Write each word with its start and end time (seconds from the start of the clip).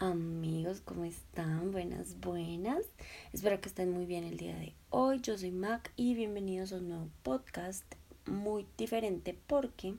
Amigos, 0.00 0.80
¿cómo 0.80 1.04
están? 1.04 1.72
Buenas, 1.72 2.18
buenas. 2.20 2.86
Espero 3.34 3.60
que 3.60 3.68
estén 3.68 3.92
muy 3.92 4.06
bien 4.06 4.24
el 4.24 4.38
día 4.38 4.56
de 4.56 4.72
hoy. 4.88 5.20
Yo 5.20 5.36
soy 5.36 5.50
Mac 5.50 5.92
y 5.94 6.14
bienvenidos 6.14 6.72
a 6.72 6.76
un 6.76 6.88
nuevo 6.88 7.08
podcast 7.22 7.84
muy 8.24 8.66
diferente 8.78 9.38
porque 9.46 9.96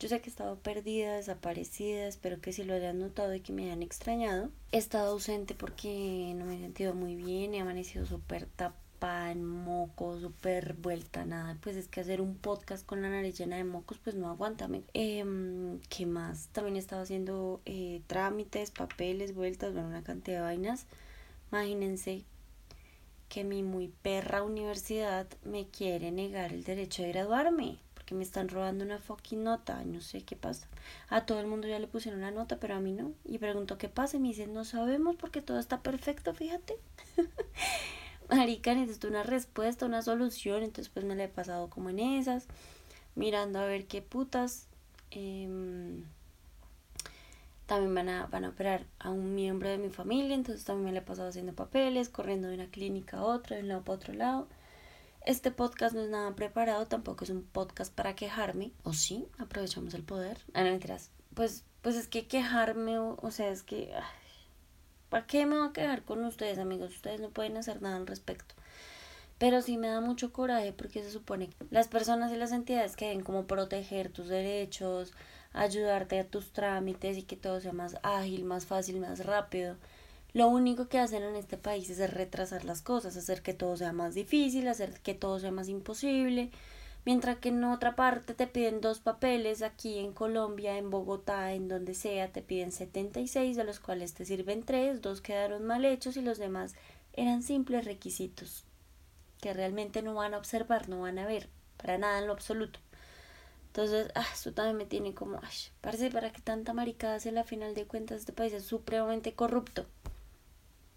yo 0.00 0.08
sé 0.08 0.20
que 0.20 0.26
he 0.28 0.30
estado 0.30 0.58
perdida, 0.58 1.14
desaparecida, 1.14 2.08
espero 2.08 2.40
que 2.40 2.52
si 2.52 2.64
lo 2.64 2.74
hayan 2.74 2.98
notado 2.98 3.32
y 3.32 3.38
que 3.40 3.52
me 3.52 3.66
hayan 3.66 3.84
extrañado. 3.84 4.50
He 4.72 4.78
estado 4.78 5.12
ausente 5.12 5.54
porque 5.54 6.34
no 6.34 6.44
me 6.44 6.56
he 6.56 6.58
sentido 6.58 6.94
muy 6.94 7.14
bien, 7.14 7.54
he 7.54 7.60
amanecido 7.60 8.06
súper 8.06 8.46
tapada 8.46 8.87
en 9.00 9.44
moco, 9.44 10.18
súper 10.20 10.74
vuelta, 10.74 11.24
nada. 11.24 11.56
Pues 11.60 11.76
es 11.76 11.88
que 11.88 12.00
hacer 12.00 12.20
un 12.20 12.36
podcast 12.36 12.84
con 12.84 13.02
la 13.02 13.08
nariz 13.08 13.38
llena 13.38 13.56
de 13.56 13.64
mocos, 13.64 13.98
pues 13.98 14.16
no 14.16 14.28
aguanta. 14.28 14.68
Eh, 14.94 15.24
¿Qué 15.88 16.06
más? 16.06 16.48
También 16.48 16.76
estaba 16.76 17.02
haciendo 17.02 17.60
eh, 17.64 18.02
trámites, 18.06 18.70
papeles, 18.70 19.34
vueltas, 19.34 19.72
bueno, 19.72 19.88
una 19.88 20.02
cantidad 20.02 20.38
de 20.38 20.42
vainas. 20.42 20.86
Imagínense 21.52 22.24
que 23.28 23.44
mi 23.44 23.62
muy 23.62 23.88
perra 24.02 24.42
universidad 24.42 25.26
me 25.44 25.68
quiere 25.68 26.10
negar 26.10 26.52
el 26.52 26.64
derecho 26.64 27.02
de 27.02 27.12
graduarme. 27.12 27.78
Porque 27.94 28.14
me 28.14 28.24
están 28.24 28.48
robando 28.48 28.84
una 28.84 28.98
fucking 28.98 29.44
nota. 29.44 29.84
No 29.84 30.00
sé 30.00 30.22
qué 30.22 30.34
pasa. 30.34 30.66
A 31.08 31.24
todo 31.24 31.40
el 31.40 31.46
mundo 31.46 31.68
ya 31.68 31.78
le 31.78 31.86
pusieron 31.86 32.20
una 32.20 32.30
nota, 32.30 32.58
pero 32.58 32.74
a 32.74 32.80
mí 32.80 32.92
no. 32.92 33.12
Y 33.24 33.38
pregunto 33.38 33.78
qué 33.78 33.88
pasa. 33.88 34.16
Y 34.16 34.20
me 34.20 34.28
dicen, 34.28 34.52
no 34.52 34.64
sabemos 34.64 35.14
porque 35.16 35.42
todo 35.42 35.58
está 35.58 35.82
perfecto, 35.82 36.34
fíjate. 36.34 36.76
marica, 38.28 38.74
necesito 38.74 39.08
una 39.08 39.22
respuesta, 39.22 39.86
una 39.86 40.02
solución, 40.02 40.62
entonces 40.62 40.88
pues 40.92 41.04
me 41.04 41.14
la 41.14 41.24
he 41.24 41.28
pasado 41.28 41.70
como 41.70 41.90
en 41.90 41.98
esas, 41.98 42.46
mirando 43.14 43.58
a 43.58 43.64
ver 43.64 43.86
qué 43.86 44.02
putas. 44.02 44.66
Em, 45.10 46.04
también 47.66 47.94
van 47.94 48.08
a, 48.08 48.26
van 48.26 48.44
a 48.44 48.48
operar 48.48 48.86
a 48.98 49.10
un 49.10 49.34
miembro 49.34 49.68
de 49.68 49.78
mi 49.78 49.90
familia, 49.90 50.34
entonces 50.34 50.64
también 50.64 50.86
me 50.86 50.92
la 50.92 51.00
he 51.00 51.02
pasado 51.02 51.28
haciendo 51.28 51.52
papeles, 51.52 52.08
corriendo 52.08 52.48
de 52.48 52.54
una 52.54 52.70
clínica 52.70 53.18
a 53.18 53.24
otra, 53.24 53.56
de 53.56 53.62
un 53.62 53.68
lado 53.68 53.84
para 53.84 53.96
otro 53.96 54.14
lado. 54.14 54.48
Este 55.26 55.50
podcast 55.50 55.94
no 55.94 56.00
es 56.00 56.08
nada 56.08 56.34
preparado, 56.34 56.86
tampoco 56.86 57.24
es 57.24 57.30
un 57.30 57.42
podcast 57.42 57.92
para 57.94 58.14
quejarme. 58.14 58.72
¿O 58.84 58.94
sí? 58.94 59.26
Aprovechamos 59.36 59.92
el 59.92 60.02
poder. 60.02 60.38
Ah, 60.54 60.64
no 60.64 60.70
mentiras. 60.70 61.10
Pues, 61.34 61.64
pues 61.82 61.96
es 61.96 62.08
que 62.08 62.26
quejarme, 62.26 62.98
o, 62.98 63.18
o 63.20 63.30
sea, 63.30 63.50
es 63.50 63.62
que... 63.62 63.92
¿Para 65.08 65.26
qué 65.26 65.46
me 65.46 65.56
voy 65.58 65.68
a 65.68 65.72
quedar 65.72 66.02
con 66.02 66.24
ustedes, 66.24 66.58
amigos? 66.58 66.94
Ustedes 66.94 67.20
no 67.20 67.30
pueden 67.30 67.56
hacer 67.56 67.80
nada 67.80 67.96
al 67.96 68.06
respecto. 68.06 68.54
Pero 69.38 69.62
sí 69.62 69.78
me 69.78 69.88
da 69.88 70.00
mucho 70.00 70.32
coraje 70.32 70.72
porque 70.72 71.02
se 71.02 71.10
supone 71.10 71.48
que 71.48 71.56
las 71.70 71.88
personas 71.88 72.32
y 72.32 72.36
las 72.36 72.52
entidades 72.52 72.96
que 72.96 73.06
deben 73.06 73.22
como 73.22 73.46
proteger 73.46 74.10
tus 74.10 74.28
derechos, 74.28 75.12
ayudarte 75.52 76.18
a 76.18 76.26
tus 76.26 76.52
trámites 76.52 77.16
y 77.16 77.22
que 77.22 77.36
todo 77.36 77.60
sea 77.60 77.72
más 77.72 77.96
ágil, 78.02 78.44
más 78.44 78.66
fácil, 78.66 79.00
más 79.00 79.24
rápido. 79.24 79.76
Lo 80.34 80.48
único 80.48 80.88
que 80.88 80.98
hacen 80.98 81.22
en 81.22 81.36
este 81.36 81.56
país 81.56 81.88
es 81.88 82.12
retrasar 82.12 82.64
las 82.64 82.82
cosas, 82.82 83.16
hacer 83.16 83.42
que 83.42 83.54
todo 83.54 83.76
sea 83.76 83.92
más 83.92 84.14
difícil, 84.14 84.68
hacer 84.68 85.00
que 85.00 85.14
todo 85.14 85.38
sea 85.38 85.52
más 85.52 85.68
imposible, 85.68 86.50
Mientras 87.08 87.38
que 87.38 87.48
en 87.48 87.64
otra 87.64 87.96
parte 87.96 88.34
te 88.34 88.46
piden 88.46 88.82
dos 88.82 89.00
papeles, 89.00 89.62
aquí 89.62 89.98
en 89.98 90.12
Colombia, 90.12 90.76
en 90.76 90.90
Bogotá, 90.90 91.54
en 91.54 91.66
donde 91.66 91.94
sea, 91.94 92.30
te 92.30 92.42
piden 92.42 92.70
76, 92.70 93.56
de 93.56 93.64
los 93.64 93.80
cuales 93.80 94.12
te 94.12 94.26
sirven 94.26 94.62
tres, 94.62 95.00
dos 95.00 95.22
quedaron 95.22 95.64
mal 95.64 95.86
hechos 95.86 96.18
y 96.18 96.20
los 96.20 96.36
demás 96.36 96.74
eran 97.14 97.42
simples 97.42 97.86
requisitos 97.86 98.66
que 99.40 99.54
realmente 99.54 100.02
no 100.02 100.16
van 100.16 100.34
a 100.34 100.36
observar, 100.36 100.90
no 100.90 101.00
van 101.00 101.18
a 101.18 101.24
ver, 101.24 101.48
para 101.78 101.96
nada 101.96 102.18
en 102.18 102.26
lo 102.26 102.34
absoluto. 102.34 102.78
Entonces, 103.68 104.12
ah, 104.14 104.26
eso 104.30 104.52
también 104.52 104.76
me 104.76 104.84
tiene 104.84 105.14
como, 105.14 105.40
ay, 105.42 105.56
parece 105.80 106.10
para 106.10 106.30
que 106.30 106.42
tanta 106.42 106.74
maricada 106.74 107.14
hace 107.14 107.32
la 107.32 107.44
final 107.44 107.74
de 107.74 107.86
cuentas 107.86 108.18
este 108.18 108.34
país 108.34 108.52
es 108.52 108.64
supremamente 108.64 109.32
corrupto. 109.32 109.86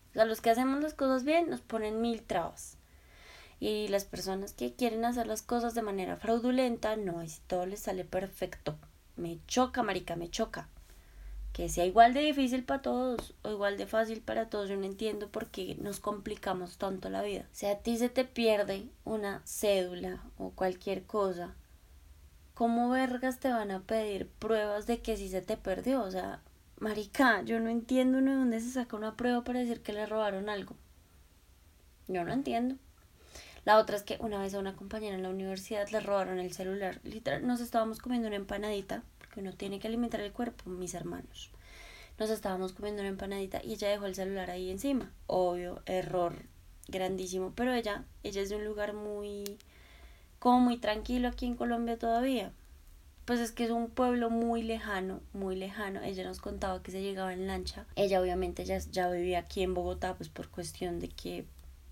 O 0.09 0.13
sea, 0.15 0.25
los 0.25 0.41
que 0.41 0.49
hacemos 0.49 0.83
las 0.83 0.93
cosas 0.93 1.23
bien 1.23 1.49
nos 1.49 1.61
ponen 1.61 2.01
mil 2.01 2.21
trabas. 2.21 2.80
Y 3.61 3.89
las 3.89 4.05
personas 4.05 4.53
que 4.53 4.73
quieren 4.73 5.05
hacer 5.05 5.27
las 5.27 5.43
cosas 5.43 5.75
de 5.75 5.83
manera 5.83 6.17
fraudulenta, 6.17 6.95
no, 6.95 7.25
si 7.27 7.39
todo 7.41 7.67
les 7.67 7.81
sale 7.81 8.03
perfecto. 8.03 8.75
Me 9.17 9.37
choca, 9.45 9.83
marica, 9.83 10.15
me 10.15 10.31
choca. 10.31 10.67
Que 11.53 11.69
sea 11.69 11.85
igual 11.85 12.15
de 12.15 12.21
difícil 12.21 12.63
para 12.63 12.81
todos 12.81 13.35
o 13.43 13.51
igual 13.51 13.77
de 13.77 13.85
fácil 13.85 14.19
para 14.21 14.49
todos, 14.49 14.67
yo 14.67 14.77
no 14.77 14.85
entiendo 14.85 15.29
por 15.29 15.45
qué 15.51 15.75
nos 15.79 15.99
complicamos 15.99 16.79
tanto 16.79 17.11
la 17.11 17.21
vida. 17.21 17.45
Si 17.51 17.67
a 17.67 17.77
ti 17.77 17.99
se 17.99 18.09
te 18.09 18.25
pierde 18.25 18.89
una 19.05 19.43
cédula 19.45 20.23
o 20.39 20.49
cualquier 20.49 21.03
cosa, 21.03 21.53
¿cómo 22.55 22.89
vergas 22.89 23.39
te 23.39 23.51
van 23.51 23.69
a 23.69 23.81
pedir 23.81 24.27
pruebas 24.27 24.87
de 24.87 25.03
que 25.03 25.17
sí 25.17 25.29
se 25.29 25.43
te 25.43 25.55
perdió? 25.55 26.01
O 26.01 26.09
sea, 26.09 26.41
marica, 26.79 27.43
yo 27.43 27.59
no 27.59 27.69
entiendo 27.69 28.17
de 28.17 28.33
dónde 28.33 28.59
se 28.59 28.71
saca 28.71 28.97
una 28.97 29.15
prueba 29.15 29.43
para 29.43 29.59
decir 29.59 29.83
que 29.83 29.93
le 29.93 30.07
robaron 30.07 30.49
algo. 30.49 30.75
Yo 32.07 32.23
no 32.23 32.33
entiendo. 32.33 32.77
La 33.63 33.77
otra 33.77 33.95
es 33.95 34.03
que 34.03 34.17
una 34.19 34.41
vez 34.41 34.53
a 34.53 34.59
una 34.59 34.75
compañera 34.75 35.15
en 35.15 35.23
la 35.23 35.29
universidad 35.29 35.87
le 35.89 35.99
robaron 35.99 36.39
el 36.39 36.51
celular. 36.51 36.99
Literal, 37.03 37.45
nos 37.45 37.61
estábamos 37.61 37.99
comiendo 37.99 38.27
una 38.27 38.37
empanadita, 38.37 39.03
porque 39.19 39.39
uno 39.39 39.53
tiene 39.53 39.79
que 39.79 39.87
alimentar 39.87 40.19
el 40.21 40.31
cuerpo, 40.31 40.69
mis 40.69 40.95
hermanos. 40.95 41.51
Nos 42.17 42.29
estábamos 42.29 42.73
comiendo 42.73 43.01
una 43.01 43.09
empanadita 43.09 43.61
y 43.63 43.73
ella 43.73 43.89
dejó 43.89 44.05
el 44.05 44.15
celular 44.15 44.49
ahí 44.49 44.71
encima. 44.71 45.11
Obvio, 45.27 45.81
error 45.85 46.43
grandísimo, 46.87 47.53
pero 47.55 47.73
ella, 47.73 48.03
ella 48.23 48.41
es 48.41 48.49
de 48.49 48.55
un 48.55 48.65
lugar 48.65 48.93
muy, 48.93 49.57
como 50.39 50.59
muy 50.59 50.77
tranquilo 50.77 51.27
aquí 51.27 51.45
en 51.45 51.55
Colombia 51.55 51.97
todavía. 51.97 52.51
Pues 53.25 53.39
es 53.39 53.51
que 53.51 53.63
es 53.63 53.69
un 53.69 53.89
pueblo 53.89 54.31
muy 54.31 54.63
lejano, 54.63 55.21
muy 55.33 55.55
lejano. 55.55 56.01
Ella 56.01 56.23
nos 56.23 56.39
contaba 56.39 56.81
que 56.81 56.91
se 56.91 57.01
llegaba 57.01 57.31
en 57.33 57.45
lancha. 57.45 57.85
Ella 57.95 58.19
obviamente 58.19 58.65
ya, 58.65 58.79
ya 58.79 59.09
vivía 59.09 59.39
aquí 59.39 59.61
en 59.61 59.75
Bogotá, 59.75 60.15
pues 60.15 60.29
por 60.29 60.49
cuestión 60.49 60.99
de 60.99 61.09
que 61.09 61.45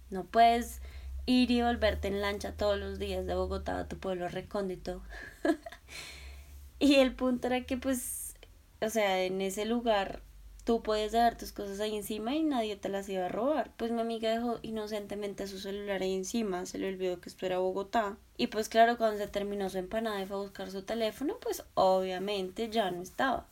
no 0.09 0.23
puedes 0.25 0.81
ir 1.29 1.51
y 1.51 1.61
volverte 1.61 2.07
en 2.07 2.21
lancha 2.21 2.53
todos 2.53 2.79
los 2.79 2.97
días 2.97 3.25
de 3.27 3.35
Bogotá 3.35 3.79
a 3.79 3.87
tu 3.87 3.97
pueblo 3.97 4.27
recóndito. 4.29 5.03
y 6.79 6.95
el 6.95 7.13
punto 7.13 7.47
era 7.47 7.65
que 7.65 7.77
pues, 7.77 8.33
o 8.81 8.89
sea, 8.89 9.23
en 9.23 9.39
ese 9.41 9.65
lugar 9.65 10.21
tú 10.63 10.81
puedes 10.81 11.11
dejar 11.11 11.37
tus 11.37 11.51
cosas 11.51 11.79
ahí 11.81 11.95
encima 11.95 12.33
y 12.35 12.43
nadie 12.43 12.75
te 12.77 12.89
las 12.89 13.07
iba 13.09 13.27
a 13.27 13.29
robar. 13.29 13.71
Pues 13.77 13.91
mi 13.91 14.01
amiga 14.01 14.31
dejó 14.31 14.57
inocentemente 14.63 15.47
su 15.47 15.59
celular 15.59 16.01
ahí 16.01 16.15
encima, 16.15 16.65
se 16.65 16.79
le 16.79 16.87
olvidó 16.87 17.21
que 17.21 17.29
esto 17.29 17.45
era 17.45 17.59
Bogotá. 17.59 18.17
Y 18.35 18.47
pues 18.47 18.67
claro, 18.67 18.97
cuando 18.97 19.19
se 19.19 19.27
terminó 19.27 19.69
su 19.69 19.77
empanada 19.77 20.19
y 20.21 20.25
fue 20.25 20.37
a 20.37 20.41
buscar 20.41 20.71
su 20.71 20.81
teléfono, 20.81 21.37
pues 21.39 21.63
obviamente 21.75 22.69
ya 22.71 22.89
no 22.89 23.03
estaba. 23.03 23.45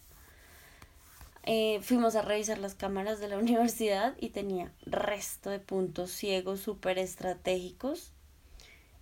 Eh, 1.49 1.79
fuimos 1.81 2.17
a 2.17 2.23
revisar 2.23 2.57
las 2.57 2.75
cámaras 2.75 3.21
de 3.21 3.29
la 3.29 3.37
universidad 3.39 4.15
y 4.19 4.29
tenía 4.29 4.73
resto 4.85 5.49
de 5.49 5.59
puntos 5.59 6.11
ciegos 6.11 6.59
súper 6.59 6.99
estratégicos. 6.99 8.11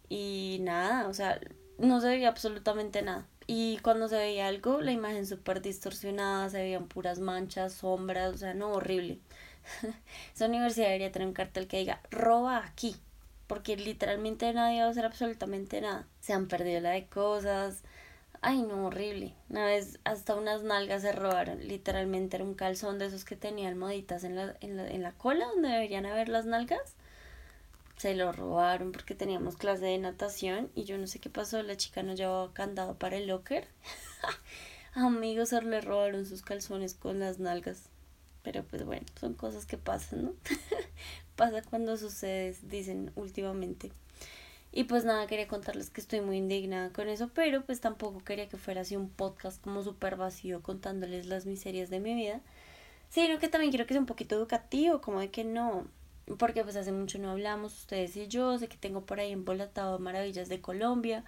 Y 0.09 0.59
nada, 0.61 1.07
o 1.07 1.13
sea, 1.13 1.39
no 1.79 1.99
se 2.01 2.07
veía 2.07 2.29
absolutamente 2.29 3.01
nada. 3.01 3.25
Y 3.47 3.79
cuando 3.79 4.07
se 4.07 4.17
veía 4.17 4.47
algo, 4.47 4.79
la 4.81 4.91
imagen 4.91 5.25
súper 5.25 5.61
distorsionada, 5.61 6.49
se 6.49 6.59
veían 6.59 6.87
puras 6.87 7.19
manchas, 7.19 7.73
sombras, 7.73 8.35
o 8.35 8.37
sea, 8.37 8.53
no, 8.53 8.73
horrible. 8.73 9.19
Esa 10.35 10.45
universidad 10.45 10.85
debería 10.87 11.11
tener 11.11 11.27
un 11.27 11.33
cartel 11.33 11.67
que 11.67 11.79
diga, 11.79 11.99
roba 12.11 12.63
aquí, 12.63 12.95
porque 13.47 13.75
literalmente 13.75 14.53
nadie 14.53 14.81
va 14.81 14.87
a 14.87 14.91
hacer 14.91 15.05
absolutamente 15.05 15.81
nada. 15.81 16.07
Se 16.21 16.33
han 16.33 16.47
perdido 16.47 16.79
la 16.81 16.91
de 16.91 17.07
cosas, 17.07 17.83
Ay, 18.47 18.61
no, 18.61 18.85
horrible. 18.85 19.33
Una 19.49 19.65
vez 19.65 19.99
hasta 20.03 20.35
unas 20.35 20.61
nalgas 20.61 21.01
se 21.01 21.11
robaron. 21.11 21.67
Literalmente 21.67 22.37
era 22.37 22.45
un 22.45 22.53
calzón 22.53 22.99
de 22.99 23.07
esos 23.07 23.25
que 23.25 23.35
tenían 23.35 23.69
almohaditas 23.69 24.23
en 24.23 24.35
la, 24.35 24.55
en 24.61 24.77
la, 24.77 24.87
en 24.87 25.01
la 25.01 25.13
cola 25.13 25.47
donde 25.47 25.69
deberían 25.69 26.05
haber 26.05 26.29
las 26.29 26.45
nalgas. 26.45 26.93
Se 27.97 28.13
lo 28.13 28.31
robaron 28.31 28.91
porque 28.91 29.15
teníamos 29.15 29.57
clase 29.57 29.85
de 29.85 29.97
natación 29.97 30.69
y 30.75 30.83
yo 30.83 30.99
no 30.99 31.07
sé 31.07 31.17
qué 31.17 31.31
pasó. 31.31 31.63
La 31.63 31.75
chica 31.75 32.03
no 32.03 32.13
llevaba 32.13 32.53
candado 32.53 32.93
para 32.99 33.17
el 33.17 33.25
locker. 33.25 33.67
Amigos, 34.93 35.49
se 35.49 35.63
le 35.63 35.81
robaron 35.81 36.27
sus 36.27 36.43
calzones 36.43 36.93
con 36.93 37.19
las 37.19 37.39
nalgas. 37.39 37.89
Pero 38.43 38.63
pues 38.63 38.85
bueno, 38.85 39.07
son 39.19 39.33
cosas 39.33 39.65
que 39.65 39.79
pasan, 39.79 40.23
¿no? 40.23 40.33
Pasa 41.35 41.63
cuando 41.63 41.97
sucede, 41.97 42.55
dicen 42.61 43.11
últimamente. 43.15 43.91
Y 44.75 44.83
pues 44.83 45.05
nada, 45.05 45.25
quería 45.25 45.47
contarles 45.47 45.89
que 45.89 46.01
estoy 46.01 46.19
muy 46.19 46.35
indignada 46.35 46.89
con 46.89 47.07
eso, 47.07 47.29
pero 47.33 47.63
pues 47.63 47.79
tampoco 47.79 48.19
quería 48.25 48.49
que 48.49 48.57
fuera 48.57 48.81
así 48.81 48.97
un 48.97 49.09
podcast 49.09 49.63
como 49.63 49.81
súper 49.83 50.17
vacío 50.17 50.61
contándoles 50.61 51.27
las 51.27 51.45
miserias 51.45 51.89
de 51.89 52.01
mi 52.01 52.13
vida, 52.13 52.41
sino 53.09 53.39
que 53.39 53.47
también 53.47 53.71
quiero 53.71 53.85
que 53.87 53.93
sea 53.93 54.01
un 54.01 54.05
poquito 54.05 54.35
educativo, 54.35 54.99
como 54.99 55.21
de 55.21 55.31
que 55.31 55.45
no, 55.45 55.87
porque 56.37 56.61
pues 56.65 56.75
hace 56.75 56.91
mucho 56.91 57.19
no 57.19 57.31
hablamos 57.31 57.73
ustedes 57.73 58.17
y 58.17 58.27
yo, 58.27 58.59
sé 58.59 58.67
que 58.67 58.75
tengo 58.75 59.05
por 59.05 59.21
ahí 59.21 59.31
embolatado 59.31 59.97
maravillas 59.97 60.49
de 60.49 60.59
Colombia 60.59 61.23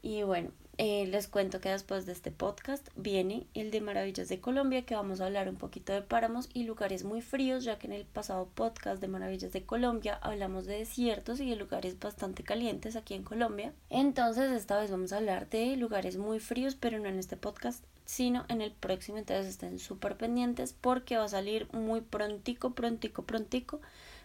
y 0.00 0.22
bueno, 0.22 0.50
eh, 0.80 1.08
les 1.08 1.26
cuento 1.26 1.60
que 1.60 1.70
después 1.70 2.06
de 2.06 2.12
este 2.12 2.30
podcast 2.30 2.88
viene 2.94 3.48
el 3.54 3.72
de 3.72 3.80
Maravillas 3.80 4.28
de 4.28 4.40
Colombia, 4.40 4.86
que 4.86 4.94
vamos 4.94 5.20
a 5.20 5.26
hablar 5.26 5.48
un 5.48 5.56
poquito 5.56 5.92
de 5.92 6.02
páramos 6.02 6.48
y 6.54 6.62
lugares 6.62 7.02
muy 7.02 7.20
fríos, 7.20 7.64
ya 7.64 7.80
que 7.80 7.88
en 7.88 7.92
el 7.92 8.04
pasado 8.04 8.48
podcast 8.54 9.00
de 9.00 9.08
Maravillas 9.08 9.52
de 9.52 9.64
Colombia 9.64 10.20
hablamos 10.22 10.66
de 10.66 10.78
desiertos 10.78 11.40
y 11.40 11.50
de 11.50 11.56
lugares 11.56 11.98
bastante 11.98 12.44
calientes 12.44 12.94
aquí 12.94 13.14
en 13.14 13.24
Colombia. 13.24 13.72
Entonces 13.90 14.52
esta 14.52 14.78
vez 14.78 14.92
vamos 14.92 15.12
a 15.12 15.16
hablar 15.16 15.50
de 15.50 15.76
lugares 15.76 16.16
muy 16.16 16.38
fríos, 16.38 16.76
pero 16.76 17.00
no 17.00 17.08
en 17.08 17.18
este 17.18 17.36
podcast, 17.36 17.84
sino 18.04 18.44
en 18.48 18.60
el 18.60 18.70
próximo. 18.70 19.18
Entonces 19.18 19.48
estén 19.48 19.80
súper 19.80 20.16
pendientes 20.16 20.76
porque 20.80 21.16
va 21.16 21.24
a 21.24 21.28
salir 21.28 21.66
muy 21.72 22.02
prontico, 22.02 22.74
prontico, 22.74 23.24
prontico 23.24 23.80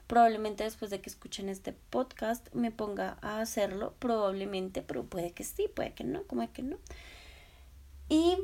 Probablemente 0.07 0.63
después 0.63 0.91
de 0.91 1.01
que 1.01 1.09
escuchen 1.09 1.49
este 1.49 1.73
podcast 1.89 2.53
me 2.53 2.71
ponga 2.71 3.17
a 3.21 3.39
hacerlo, 3.39 3.93
probablemente, 3.99 4.81
pero 4.81 5.05
puede 5.05 5.31
que 5.31 5.43
sí, 5.43 5.67
puede 5.73 5.93
que 5.93 6.03
no, 6.03 6.23
como 6.23 6.51
que 6.51 6.61
no. 6.61 6.77
Y, 8.09 8.37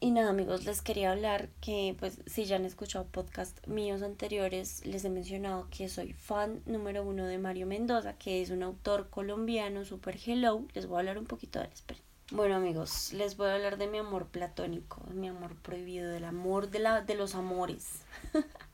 y 0.00 0.10
nada 0.10 0.30
amigos, 0.30 0.64
les 0.64 0.82
quería 0.82 1.12
hablar 1.12 1.48
que 1.60 1.94
pues 1.98 2.18
si 2.26 2.46
ya 2.46 2.56
han 2.56 2.64
escuchado 2.64 3.04
podcast 3.06 3.64
míos 3.66 4.02
anteriores, 4.02 4.84
les 4.86 5.04
he 5.04 5.10
mencionado 5.10 5.68
que 5.70 5.88
soy 5.88 6.12
fan 6.14 6.62
número 6.66 7.04
uno 7.04 7.26
de 7.26 7.38
Mario 7.38 7.66
Mendoza, 7.66 8.14
que 8.14 8.42
es 8.42 8.50
un 8.50 8.62
autor 8.62 9.10
colombiano, 9.10 9.84
super 9.84 10.18
hello. 10.24 10.64
Les 10.74 10.86
voy 10.86 10.96
a 10.96 11.00
hablar 11.00 11.18
un 11.18 11.26
poquito 11.26 11.58
de 11.58 11.66
él, 11.66 11.96
Bueno 12.32 12.56
amigos, 12.56 13.12
les 13.12 13.36
voy 13.36 13.48
a 13.48 13.54
hablar 13.54 13.76
de 13.76 13.86
mi 13.86 13.98
amor 13.98 14.26
platónico, 14.26 15.02
mi 15.14 15.28
amor 15.28 15.54
prohibido, 15.56 16.10
del 16.10 16.24
amor 16.24 16.70
de, 16.70 16.78
la, 16.78 17.02
de 17.02 17.14
los 17.14 17.34
amores. 17.34 18.02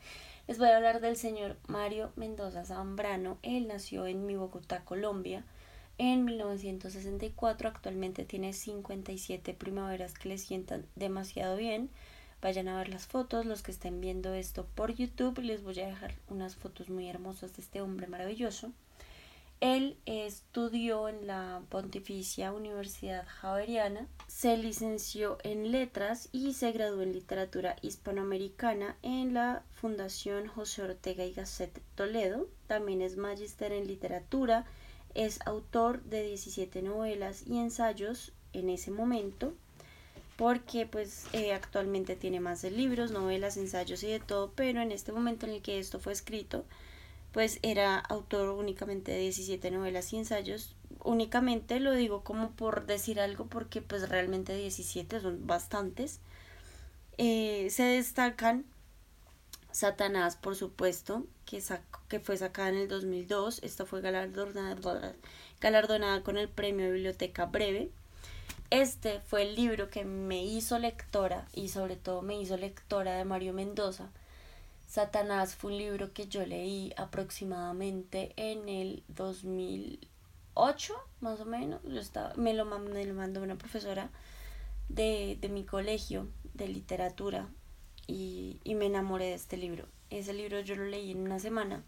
Les 0.53 0.59
voy 0.59 0.69
a 0.69 0.77
hablar 0.77 1.01
del 1.01 1.17
señor 1.17 1.57
Mario 1.67 2.13
Mendoza 2.15 2.67
Zambrano. 2.67 3.39
Él 3.41 3.69
nació 3.69 4.07
en 4.07 4.27
mi 4.27 4.37
Bogotá, 4.37 4.85
Colombia, 4.85 5.47
en 5.97 6.27
1964. 6.27 7.71
Actualmente 7.71 8.27
tiene 8.27 8.53
57 8.53 9.55
primaveras 9.55 10.13
que 10.13 10.29
le 10.29 10.37
sientan 10.37 10.85
demasiado 10.95 11.57
bien. 11.57 11.89
Vayan 12.43 12.69
a 12.69 12.77
ver 12.77 12.91
las 12.91 13.07
fotos, 13.07 13.47
los 13.47 13.63
que 13.63 13.71
estén 13.71 14.03
viendo 14.03 14.35
esto 14.35 14.67
por 14.75 14.93
YouTube, 14.95 15.39
les 15.39 15.63
voy 15.63 15.81
a 15.81 15.87
dejar 15.87 16.13
unas 16.29 16.55
fotos 16.55 16.91
muy 16.91 17.09
hermosas 17.09 17.57
de 17.57 17.63
este 17.63 17.81
hombre 17.81 18.07
maravilloso. 18.07 18.73
Él 19.63 19.97
estudió 20.07 21.09
en 21.09 21.29
la 21.29 21.63
Pontificia 21.69 22.51
Universidad 22.51 23.25
Javeriana, 23.29 24.09
se 24.27 24.57
licenció 24.57 25.39
en 25.45 25.71
letras 25.71 26.29
y 26.33 26.55
se 26.55 26.73
graduó 26.73 27.03
en 27.03 27.13
literatura 27.13 27.77
hispanoamericana 27.81 28.97
en 29.03 29.35
la 29.35 29.63
Fundación 29.75 30.49
José 30.49 30.83
Ortega 30.83 31.25
y 31.25 31.33
Gasset 31.33 31.81
Toledo. 31.95 32.49
También 32.67 33.03
es 33.03 33.17
magíster 33.17 33.71
en 33.71 33.87
literatura, 33.87 34.67
es 35.15 35.39
autor 35.47 36.03
de 36.03 36.25
17 36.25 36.83
novelas 36.83 37.45
y 37.47 37.59
ensayos 37.59 38.33
en 38.53 38.69
ese 38.69 38.91
momento 38.91 39.55
porque 40.37 40.87
pues 40.87 41.27
eh, 41.33 41.53
actualmente 41.53 42.17
tiene 42.17 42.41
más 42.41 42.63
de 42.63 42.73
libros, 42.73 43.13
novelas, 43.13 43.57
ensayos 43.57 44.03
y 44.03 44.09
de 44.09 44.19
todo, 44.19 44.51
pero 44.57 44.81
en 44.81 44.91
este 44.91 45.13
momento 45.13 45.47
en 45.47 45.53
el 45.53 45.63
que 45.63 45.79
esto 45.79 46.01
fue 46.01 46.13
escrito, 46.15 46.65
pues 47.33 47.59
era 47.63 47.99
autor 47.99 48.51
únicamente 48.51 49.13
de 49.13 49.19
17 49.19 49.71
novelas 49.71 50.13
y 50.13 50.19
ensayos. 50.19 50.77
Únicamente 51.03 51.81
lo 51.81 51.93
digo 51.93 52.23
como 52.23 52.53
por 52.53 52.87
decir 52.87 53.21
algo 53.21 53.47
porque 53.47 53.81
pues 53.81 54.09
realmente 54.09 54.55
17 54.55 55.21
son 55.21 55.47
bastantes. 55.47 56.21
Eh, 57.19 57.69
se 57.71 57.85
destacan 57.85 58.65
Satanás, 59.73 60.37
por 60.37 60.55
supuesto, 60.55 61.27
que, 61.47 61.63
que 62.09 62.21
fue 62.21 62.37
sacada 62.37 62.69
en 62.69 62.77
el 62.77 62.89
2002. 62.89 63.61
Esta 63.63 63.87
fue 63.87 64.03
galardonada, 64.03 65.15
galardonada 65.61 66.23
con 66.23 66.37
el 66.37 66.49
premio 66.49 66.93
Biblioteca 66.93 67.47
Breve. 67.47 67.91
Este 68.69 69.21
fue 69.21 69.43
el 69.43 69.55
libro 69.55 69.89
que 69.89 70.05
me 70.05 70.45
hizo 70.45 70.79
lectora 70.79 71.47
y 71.55 71.69
sobre 71.69 71.97
todo 71.97 72.23
me 72.23 72.41
hizo 72.41 72.57
lectora 72.57 73.17
de 73.17 73.25
Mario 73.25 73.53
Mendoza 73.55 74.11
Satanás 74.93 75.55
fue 75.55 75.73
un 75.73 75.79
libro 75.79 76.13
que 76.13 76.29
yo 76.29 76.45
leí 76.45 76.93
aproximadamente 76.99 78.35
en 78.37 78.69
el 78.69 79.03
2008, 79.09 80.95
más 81.23 81.41
o 81.41 81.47
menos. 81.47 81.81
Yo 81.85 81.99
estaba, 81.99 82.35
me, 82.35 82.53
lo, 82.53 82.67
me 82.67 83.07
lo 83.07 83.15
mandó 83.15 83.41
una 83.41 83.57
profesora 83.57 84.11
de, 84.91 85.39
de 85.41 85.49
mi 85.49 85.65
colegio 85.65 86.29
de 86.53 86.69
literatura 86.69 87.49
y, 88.07 88.61
y 88.65 88.75
me 88.75 88.85
enamoré 88.85 89.29
de 89.29 89.35
este 89.35 89.57
libro. 89.57 89.87
Ese 90.11 90.35
libro 90.35 90.61
yo 90.61 90.77
lo 90.77 90.85
leí 90.85 91.13
en 91.13 91.23
una 91.23 91.39
semana, 91.39 91.83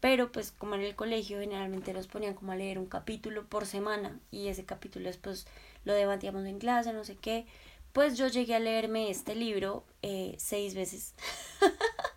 pero 0.00 0.32
pues 0.32 0.50
como 0.50 0.74
en 0.74 0.80
el 0.80 0.96
colegio 0.96 1.38
generalmente 1.38 1.94
nos 1.94 2.08
ponían 2.08 2.34
como 2.34 2.50
a 2.50 2.56
leer 2.56 2.80
un 2.80 2.86
capítulo 2.86 3.46
por 3.46 3.64
semana 3.64 4.18
y 4.32 4.48
ese 4.48 4.64
capítulo 4.64 5.06
después 5.06 5.46
lo 5.84 5.94
debatíamos 5.94 6.46
en 6.46 6.58
clase, 6.58 6.92
no 6.92 7.04
sé 7.04 7.14
qué, 7.14 7.46
pues 7.92 8.18
yo 8.18 8.26
llegué 8.26 8.56
a 8.56 8.58
leerme 8.58 9.08
este 9.08 9.36
libro 9.36 9.84
eh, 10.02 10.34
seis 10.36 10.74
veces. 10.74 11.14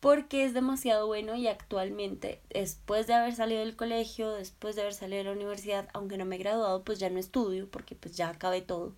porque 0.00 0.44
es 0.44 0.54
demasiado 0.54 1.06
bueno 1.06 1.34
y 1.34 1.46
actualmente, 1.46 2.40
después 2.48 3.06
de 3.06 3.14
haber 3.14 3.34
salido 3.34 3.60
del 3.60 3.76
colegio, 3.76 4.30
después 4.32 4.74
de 4.74 4.82
haber 4.82 4.94
salido 4.94 5.18
de 5.18 5.24
la 5.24 5.32
universidad, 5.32 5.88
aunque 5.92 6.16
no 6.16 6.24
me 6.24 6.36
he 6.36 6.38
graduado, 6.38 6.82
pues 6.82 6.98
ya 6.98 7.10
no 7.10 7.18
estudio 7.18 7.68
porque 7.70 7.94
pues 7.94 8.16
ya 8.16 8.30
acabé 8.30 8.62
todo. 8.62 8.94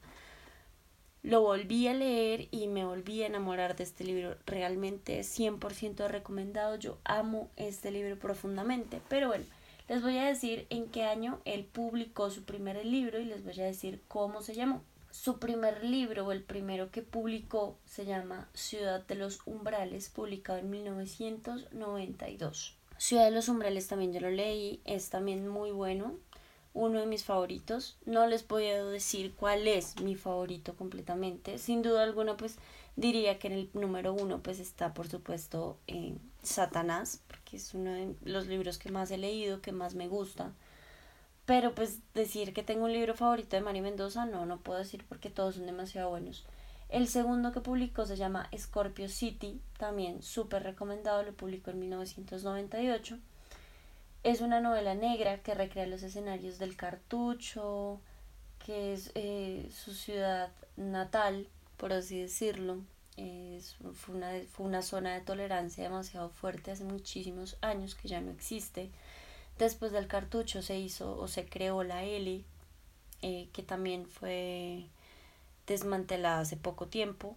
Lo 1.25 1.40
volví 1.40 1.87
a 1.87 1.94
leer 1.94 2.49
y 2.50 2.66
me 2.66 2.84
volví 2.84 3.22
a 3.22 3.26
enamorar 3.26 3.76
de 3.76 3.84
este 3.84 4.02
libro. 4.02 4.37
Realmente 4.44 5.20
es 5.20 5.38
100% 5.38 6.08
recomendado. 6.08 6.75
Yo 6.76 6.99
amo 7.04 7.49
este 7.56 7.93
libro 7.93 8.19
profundamente. 8.19 9.00
Pero 9.08 9.28
bueno, 9.28 9.44
les 9.88 10.02
voy 10.02 10.19
a 10.19 10.25
decir 10.25 10.66
en 10.69 10.88
qué 10.88 11.04
año 11.04 11.38
él 11.44 11.64
publicó 11.64 12.31
su 12.31 12.43
primer 12.43 12.84
libro 12.84 13.20
y 13.20 13.25
les 13.25 13.44
voy 13.44 13.60
a 13.60 13.64
decir 13.64 14.02
cómo 14.08 14.43
se 14.43 14.54
llamó. 14.54 14.82
Su 15.12 15.38
primer 15.38 15.85
libro, 15.85 16.26
o 16.26 16.32
el 16.32 16.43
primero 16.43 16.91
que 16.91 17.03
publicó, 17.03 17.79
se 17.85 18.06
llama 18.06 18.49
Ciudad 18.55 19.06
de 19.06 19.14
los 19.14 19.47
Umbrales, 19.47 20.09
publicado 20.09 20.59
en 20.59 20.70
1992. 20.70 22.75
Ciudad 22.97 23.26
de 23.26 23.31
los 23.31 23.49
Umbrales 23.49 23.88
también 23.88 24.14
yo 24.14 24.20
lo 24.20 24.31
leí, 24.31 24.81
es 24.87 25.11
también 25.11 25.47
muy 25.47 25.70
bueno, 25.70 26.14
uno 26.73 27.00
de 27.00 27.06
mis 27.06 27.25
favoritos. 27.25 27.99
No 28.06 28.26
les 28.26 28.43
puedo 28.43 28.88
decir 28.88 29.35
cuál 29.37 29.69
es 29.69 30.00
mi 30.00 30.17
favorito 30.17 30.75
completamente. 30.76 31.59
Sin 31.59 31.82
duda 31.82 32.05
alguna, 32.05 32.38
pues 32.38 32.56
diría 32.97 33.38
que 33.38 33.49
en 33.49 33.53
el 33.53 33.70
número 33.75 34.14
uno 34.14 34.43
pues 34.43 34.61
está 34.61 34.94
por 34.94 35.09
supuesto 35.09 35.79
Satanás, 36.43 37.20
porque 37.26 37.59
es 37.59 37.75
uno 37.75 37.93
de 37.93 38.14
los 38.25 38.47
libros 38.47 38.79
que 38.79 38.91
más 38.91 39.11
he 39.11 39.19
leído, 39.19 39.61
que 39.61 39.73
más 39.73 39.94
me 39.94 40.09
gusta. 40.09 40.55
Pero 41.52 41.75
pues 41.75 41.99
decir 42.14 42.54
que 42.54 42.62
tengo 42.62 42.87
un 42.87 42.94
libro 42.94 43.14
favorito 43.14 43.56
de 43.56 43.60
Mario 43.60 43.82
Mendoza, 43.82 44.25
no, 44.25 44.46
no 44.46 44.56
puedo 44.56 44.78
decir 44.78 45.04
porque 45.06 45.28
todos 45.28 45.56
son 45.56 45.66
demasiado 45.66 46.08
buenos. 46.08 46.46
El 46.88 47.08
segundo 47.08 47.52
que 47.52 47.60
publicó 47.60 48.06
se 48.06 48.16
llama 48.16 48.49
Scorpio 48.56 49.06
City, 49.10 49.60
también 49.76 50.22
súper 50.22 50.62
recomendado, 50.62 51.22
lo 51.22 51.34
publicó 51.34 51.70
en 51.70 51.81
1998. 51.81 53.19
Es 54.22 54.40
una 54.40 54.62
novela 54.62 54.94
negra 54.94 55.43
que 55.43 55.52
recrea 55.52 55.87
los 55.87 56.02
escenarios 56.02 56.58
del 56.58 56.75
cartucho, 56.75 58.00
que 58.64 58.94
es 58.94 59.12
eh, 59.14 59.69
su 59.75 59.93
ciudad 59.93 60.49
natal, 60.78 61.49
por 61.76 61.93
así 61.93 62.19
decirlo. 62.19 62.78
Es, 63.19 63.76
fue, 63.93 64.14
una, 64.14 64.31
fue 64.50 64.64
una 64.64 64.81
zona 64.81 65.12
de 65.12 65.20
tolerancia 65.20 65.84
demasiado 65.84 66.31
fuerte 66.31 66.71
hace 66.71 66.85
muchísimos 66.85 67.59
años 67.61 67.94
que 67.94 68.09
ya 68.09 68.23
no 68.23 68.30
existe 68.30 68.90
Después 69.59 69.92
del 69.92 70.09
cartucho 70.09 70.62
se 70.62 70.78
hizo 70.78 71.16
o 71.18 71.28
se 71.28 71.47
creó 71.47 71.82
la 71.85 72.04
L, 72.04 72.44
eh, 73.23 73.49
que 73.52 73.62
también 73.62 74.06
fue 74.06 74.87
desmantelada 75.66 76.40
hace 76.40 76.56
poco 76.56 76.87
tiempo. 76.87 77.37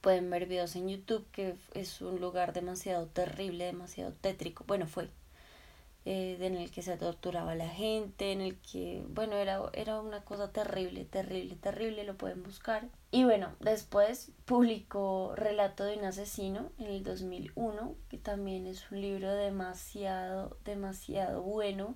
Pueden 0.00 0.30
ver 0.30 0.46
videos 0.46 0.76
en 0.76 0.88
YouTube 0.88 1.26
que 1.32 1.56
es 1.74 2.00
un 2.00 2.20
lugar 2.20 2.52
demasiado 2.52 3.06
terrible, 3.06 3.66
demasiado 3.66 4.12
tétrico. 4.12 4.64
Bueno, 4.66 4.86
fue 4.86 5.08
eh, 6.06 6.36
en 6.38 6.54
el 6.54 6.70
que 6.70 6.82
se 6.82 6.98
torturaba 6.98 7.52
a 7.52 7.54
la 7.54 7.68
gente, 7.68 8.32
en 8.32 8.42
el 8.42 8.58
que, 8.58 9.02
bueno, 9.08 9.36
era, 9.36 9.62
era 9.72 10.00
una 10.00 10.22
cosa 10.22 10.52
terrible, 10.52 11.06
terrible, 11.06 11.56
terrible, 11.56 12.04
lo 12.04 12.16
pueden 12.16 12.42
buscar. 12.42 12.88
Y 13.10 13.24
bueno, 13.24 13.54
después 13.60 14.30
publicó 14.44 15.34
Relato 15.34 15.84
de 15.84 15.96
un 15.96 16.04
asesino 16.04 16.70
en 16.78 16.86
el 16.88 17.04
2001, 17.04 17.94
que 18.10 18.18
también 18.18 18.66
es 18.66 18.90
un 18.90 19.00
libro 19.00 19.32
demasiado, 19.32 20.58
demasiado 20.66 21.40
bueno. 21.42 21.94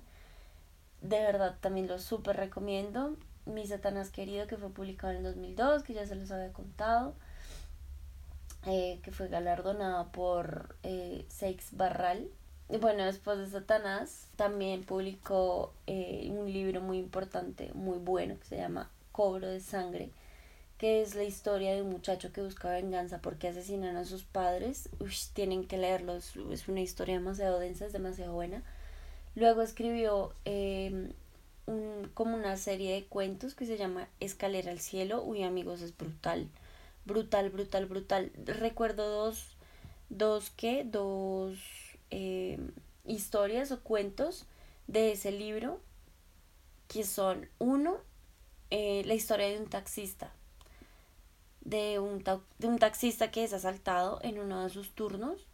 De 1.01 1.19
verdad, 1.19 1.57
también 1.61 1.87
lo 1.87 1.99
súper 1.99 2.37
recomiendo. 2.37 3.15
Mi 3.45 3.67
Satanás 3.67 4.09
Querido, 4.09 4.47
que 4.47 4.57
fue 4.57 4.69
publicado 4.69 5.11
en 5.11 5.17
el 5.19 5.23
2002, 5.23 5.83
que 5.83 5.93
ya 5.93 6.07
se 6.07 6.15
los 6.15 6.31
había 6.31 6.51
contado. 6.51 7.13
Eh, 8.65 8.99
que 9.03 9.11
fue 9.11 9.29
galardonado 9.29 10.11
por 10.11 10.75
eh, 10.83 11.25
Seix 11.29 11.69
Barral 11.77 12.29
bueno, 12.77 13.03
después 13.03 13.39
de 13.39 13.47
Satanás, 13.47 14.27
también 14.35 14.83
publicó 14.83 15.73
eh, 15.87 16.27
un 16.31 16.53
libro 16.53 16.81
muy 16.81 16.99
importante, 16.99 17.71
muy 17.73 17.97
bueno, 17.97 18.37
que 18.39 18.45
se 18.45 18.57
llama 18.57 18.91
Cobro 19.11 19.47
de 19.47 19.59
Sangre, 19.59 20.11
que 20.77 21.01
es 21.01 21.15
la 21.15 21.23
historia 21.23 21.73
de 21.73 21.81
un 21.81 21.89
muchacho 21.89 22.31
que 22.31 22.43
busca 22.43 22.69
venganza 22.69 23.19
porque 23.21 23.47
asesinan 23.47 23.97
a 23.97 24.05
sus 24.05 24.23
padres. 24.23 24.89
Uy, 24.99 25.11
tienen 25.33 25.65
que 25.65 25.79
leerlo, 25.79 26.15
es, 26.15 26.35
una 26.67 26.81
historia 26.81 27.15
demasiado 27.15 27.57
densa, 27.57 27.87
es 27.87 27.93
demasiado 27.93 28.33
buena. 28.33 28.61
Luego 29.35 29.63
escribió 29.63 30.33
em, 30.45 31.11
un, 31.65 32.11
como 32.13 32.35
una 32.37 32.55
serie 32.55 32.93
de 32.93 33.05
cuentos 33.05 33.55
que 33.55 33.65
se 33.65 33.77
llama 33.77 34.07
Escalera 34.19 34.71
al 34.71 34.79
Cielo. 34.79 35.23
Uy, 35.23 35.41
amigos, 35.41 35.81
es 35.81 35.97
brutal. 35.97 36.47
Brutal, 37.05 37.49
brutal, 37.49 37.87
brutal. 37.87 38.31
Recuerdo 38.45 39.09
dos, 39.09 39.57
dos, 40.09 40.51
¿qué? 40.51 40.83
Dos 40.83 41.88
eh, 42.11 42.59
historias 43.05 43.71
o 43.71 43.81
cuentos 43.81 44.45
de 44.87 45.11
ese 45.11 45.31
libro 45.31 45.79
que 46.87 47.03
son, 47.03 47.47
uno, 47.59 47.97
eh, 48.71 49.03
la 49.05 49.13
historia 49.13 49.47
de 49.47 49.59
un 49.59 49.67
taxista. 49.67 50.33
De 51.61 51.99
un, 51.99 52.23
de 52.57 52.67
un 52.67 52.79
taxista 52.79 53.31
que 53.31 53.43
es 53.43 53.53
asaltado 53.53 54.19
en 54.23 54.39
uno 54.39 54.63
de 54.63 54.69
sus 54.69 54.91
turnos 54.95 55.45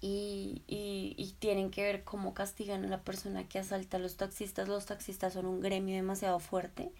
y, 0.00 0.62
y, 0.66 1.14
y, 1.16 1.34
tienen 1.38 1.70
que 1.70 1.82
ver 1.82 2.04
cómo 2.04 2.34
castigan 2.34 2.84
a 2.84 2.88
la 2.88 3.00
persona 3.02 3.48
que 3.48 3.58
asalta 3.58 3.96
a 3.96 4.00
los 4.00 4.16
taxistas. 4.16 4.68
Los 4.68 4.86
taxistas 4.86 5.32
son 5.32 5.46
un 5.46 5.60
gremio 5.60 5.96
demasiado 5.96 6.38
fuerte 6.38 6.92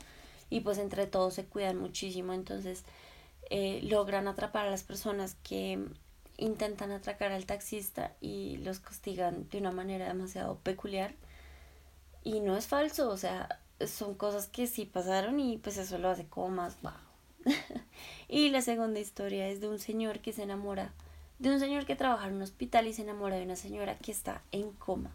y 0.50 0.60
pues 0.60 0.78
entre 0.78 1.06
todos 1.06 1.34
se 1.34 1.46
cuidan 1.46 1.78
muchísimo, 1.78 2.32
entonces 2.32 2.84
eh, 3.50 3.80
logran 3.84 4.28
atrapar 4.28 4.66
a 4.66 4.70
las 4.70 4.82
personas 4.82 5.36
que 5.42 5.84
intentan 6.42 6.92
atracar 6.92 7.32
al 7.32 7.46
taxista 7.46 8.12
y 8.20 8.58
los 8.58 8.80
castigan 8.80 9.48
de 9.48 9.58
una 9.58 9.72
manera 9.72 10.08
demasiado 10.08 10.58
peculiar. 10.58 11.14
Y 12.24 12.40
no 12.40 12.56
es 12.56 12.66
falso, 12.66 13.10
o 13.10 13.16
sea, 13.16 13.60
son 13.86 14.14
cosas 14.14 14.48
que 14.48 14.66
sí 14.66 14.84
pasaron 14.84 15.40
y 15.40 15.58
pues 15.58 15.76
eso 15.76 15.98
lo 15.98 16.08
hace 16.08 16.26
como 16.26 16.50
más 16.50 16.76
y 18.28 18.50
la 18.50 18.62
segunda 18.62 19.00
historia 19.00 19.48
es 19.48 19.60
de 19.60 19.68
un 19.68 19.80
señor 19.80 20.20
que 20.20 20.32
se 20.32 20.44
enamora 20.44 20.92
de 21.42 21.50
un 21.50 21.58
señor 21.58 21.86
que 21.86 21.96
trabaja 21.96 22.28
en 22.28 22.34
un 22.34 22.42
hospital 22.42 22.86
y 22.86 22.92
se 22.92 23.02
enamora 23.02 23.36
de 23.36 23.42
una 23.42 23.56
señora 23.56 23.98
que 23.98 24.12
está 24.12 24.42
en 24.52 24.70
coma. 24.70 25.10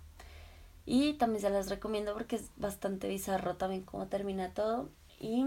Y 0.86 1.14
también 1.14 1.42
se 1.42 1.50
las 1.50 1.70
recomiendo 1.70 2.14
porque 2.14 2.36
es 2.36 2.50
bastante 2.58 3.08
bizarro 3.08 3.56
también 3.56 3.84
cómo 3.84 4.08
termina 4.08 4.54
todo. 4.54 4.90
Y 5.22 5.46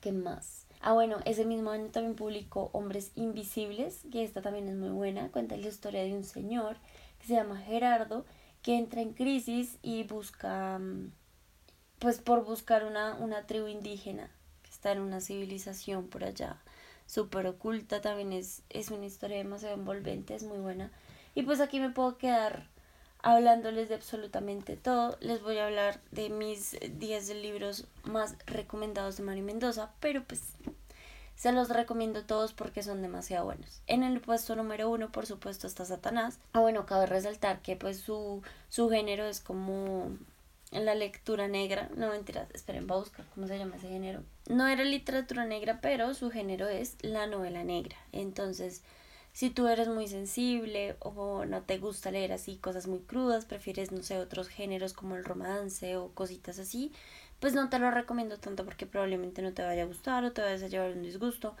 qué 0.00 0.10
más. 0.10 0.66
Ah, 0.80 0.92
bueno, 0.92 1.18
ese 1.24 1.44
mismo 1.44 1.70
año 1.70 1.88
también 1.88 2.14
publicó 2.14 2.70
Hombres 2.72 3.12
Invisibles, 3.16 4.02
que 4.12 4.22
esta 4.22 4.42
también 4.42 4.68
es 4.68 4.76
muy 4.76 4.90
buena. 4.90 5.28
Cuenta 5.30 5.56
la 5.56 5.66
historia 5.68 6.02
de 6.04 6.14
un 6.14 6.24
señor 6.24 6.76
que 7.18 7.26
se 7.26 7.34
llama 7.34 7.58
Gerardo, 7.58 8.24
que 8.62 8.78
entra 8.78 9.00
en 9.00 9.12
crisis 9.12 9.78
y 9.82 10.04
busca, 10.04 10.78
mm, 10.78 11.12
pues 11.98 12.18
por 12.20 12.44
buscar 12.44 12.84
una, 12.84 13.14
una 13.16 13.46
tribu 13.46 13.66
indígena 13.66 14.30
que 14.62 14.70
está 14.70 14.92
en 14.92 15.00
una 15.00 15.20
civilización 15.20 16.08
por 16.08 16.24
allá 16.24 16.58
súper 17.06 17.46
oculta, 17.46 18.00
también 18.00 18.32
es, 18.32 18.62
es 18.68 18.90
una 18.90 19.06
historia 19.06 19.38
demasiado 19.38 19.74
envolvente, 19.74 20.34
es 20.34 20.44
muy 20.44 20.58
buena. 20.58 20.92
Y 21.34 21.42
pues 21.42 21.60
aquí 21.60 21.80
me 21.80 21.90
puedo 21.90 22.18
quedar 22.18 22.68
hablándoles 23.22 23.88
de 23.88 23.94
absolutamente 23.94 24.76
todo. 24.76 25.16
Les 25.20 25.42
voy 25.42 25.58
a 25.58 25.66
hablar 25.66 26.00
de 26.10 26.30
mis 26.30 26.76
10 26.80 27.28
libros 27.36 27.86
más 28.04 28.36
recomendados 28.46 29.16
de 29.16 29.24
Mari 29.24 29.42
Mendoza, 29.42 29.90
pero 30.00 30.24
pues 30.24 30.42
se 31.36 31.52
los 31.52 31.68
recomiendo 31.68 32.24
todos 32.24 32.52
porque 32.52 32.82
son 32.82 33.00
demasiado 33.00 33.44
buenos. 33.44 33.80
En 33.86 34.02
el 34.02 34.20
puesto 34.20 34.56
número 34.56 34.90
uno, 34.90 35.12
por 35.12 35.26
supuesto, 35.26 35.66
está 35.66 35.84
Satanás. 35.84 36.38
Ah, 36.52 36.60
bueno, 36.60 36.84
cabe 36.84 37.06
resaltar 37.06 37.62
que 37.62 37.76
pues 37.76 37.98
su, 37.98 38.42
su 38.68 38.90
género 38.90 39.24
es 39.24 39.40
como 39.40 40.10
la 40.72 40.94
lectura 40.94 41.48
negra, 41.48 41.88
no 41.96 42.10
mentiras, 42.10 42.48
esperen, 42.52 42.86
voy 42.86 42.96
a 42.96 43.00
buscar 43.00 43.24
cómo 43.34 43.46
se 43.46 43.56
llama 43.56 43.76
ese 43.76 43.88
género. 43.88 44.22
No 44.48 44.66
era 44.66 44.84
literatura 44.84 45.46
negra, 45.46 45.78
pero 45.80 46.12
su 46.14 46.30
género 46.30 46.68
es 46.68 46.96
la 47.02 47.26
novela 47.26 47.64
negra. 47.64 47.96
Entonces, 48.12 48.82
si 49.32 49.50
tú 49.50 49.68
eres 49.68 49.88
muy 49.88 50.08
sensible 50.08 50.96
o 51.00 51.44
no 51.44 51.62
te 51.62 51.78
gusta 51.78 52.10
leer 52.10 52.32
así 52.32 52.56
cosas 52.56 52.86
muy 52.86 53.00
crudas, 53.00 53.44
prefieres, 53.44 53.92
no 53.92 54.02
sé, 54.02 54.18
otros 54.18 54.48
géneros 54.48 54.92
como 54.92 55.16
el 55.16 55.24
romance 55.24 55.96
o 55.96 56.08
cositas 56.14 56.58
así, 56.58 56.92
pues 57.40 57.54
no 57.54 57.68
te 57.68 57.78
lo 57.78 57.90
recomiendo 57.90 58.38
tanto 58.38 58.64
porque 58.64 58.86
probablemente 58.86 59.42
no 59.42 59.52
te 59.52 59.62
vaya 59.62 59.82
a 59.82 59.86
gustar 59.86 60.24
o 60.24 60.32
te 60.32 60.42
vayas 60.42 60.62
a 60.62 60.68
llevar 60.68 60.92
un 60.92 61.02
disgusto. 61.02 61.54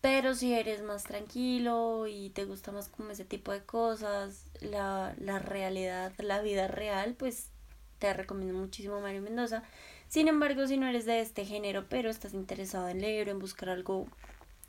Pero 0.00 0.34
si 0.34 0.54
eres 0.54 0.82
más 0.82 1.04
tranquilo 1.04 2.06
y 2.06 2.30
te 2.30 2.44
gusta 2.46 2.72
más 2.72 2.88
como 2.88 3.10
ese 3.10 3.24
tipo 3.24 3.52
de 3.52 3.62
cosas, 3.62 4.46
la, 4.60 5.14
la 5.18 5.38
realidad, 5.38 6.12
la 6.18 6.40
vida 6.40 6.68
real, 6.68 7.14
pues 7.14 7.48
te 7.98 8.12
recomiendo 8.14 8.58
muchísimo 8.58 9.00
Mario 9.00 9.20
Mendoza. 9.20 9.62
Sin 10.08 10.26
embargo, 10.26 10.66
si 10.66 10.76
no 10.78 10.88
eres 10.88 11.04
de 11.04 11.20
este 11.20 11.44
género, 11.44 11.86
pero 11.88 12.10
estás 12.10 12.34
interesado 12.34 12.88
en 12.88 13.02
leer 13.02 13.28
o 13.28 13.30
en 13.32 13.38
buscar 13.38 13.68
algo 13.68 14.08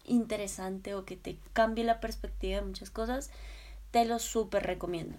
interesante 0.05 0.95
o 0.95 1.05
que 1.05 1.15
te 1.15 1.37
cambie 1.53 1.83
la 1.83 1.99
perspectiva 1.99 2.59
de 2.59 2.65
muchas 2.65 2.89
cosas, 2.89 3.29
te 3.91 4.05
lo 4.05 4.19
súper 4.19 4.63
recomiendo. 4.63 5.17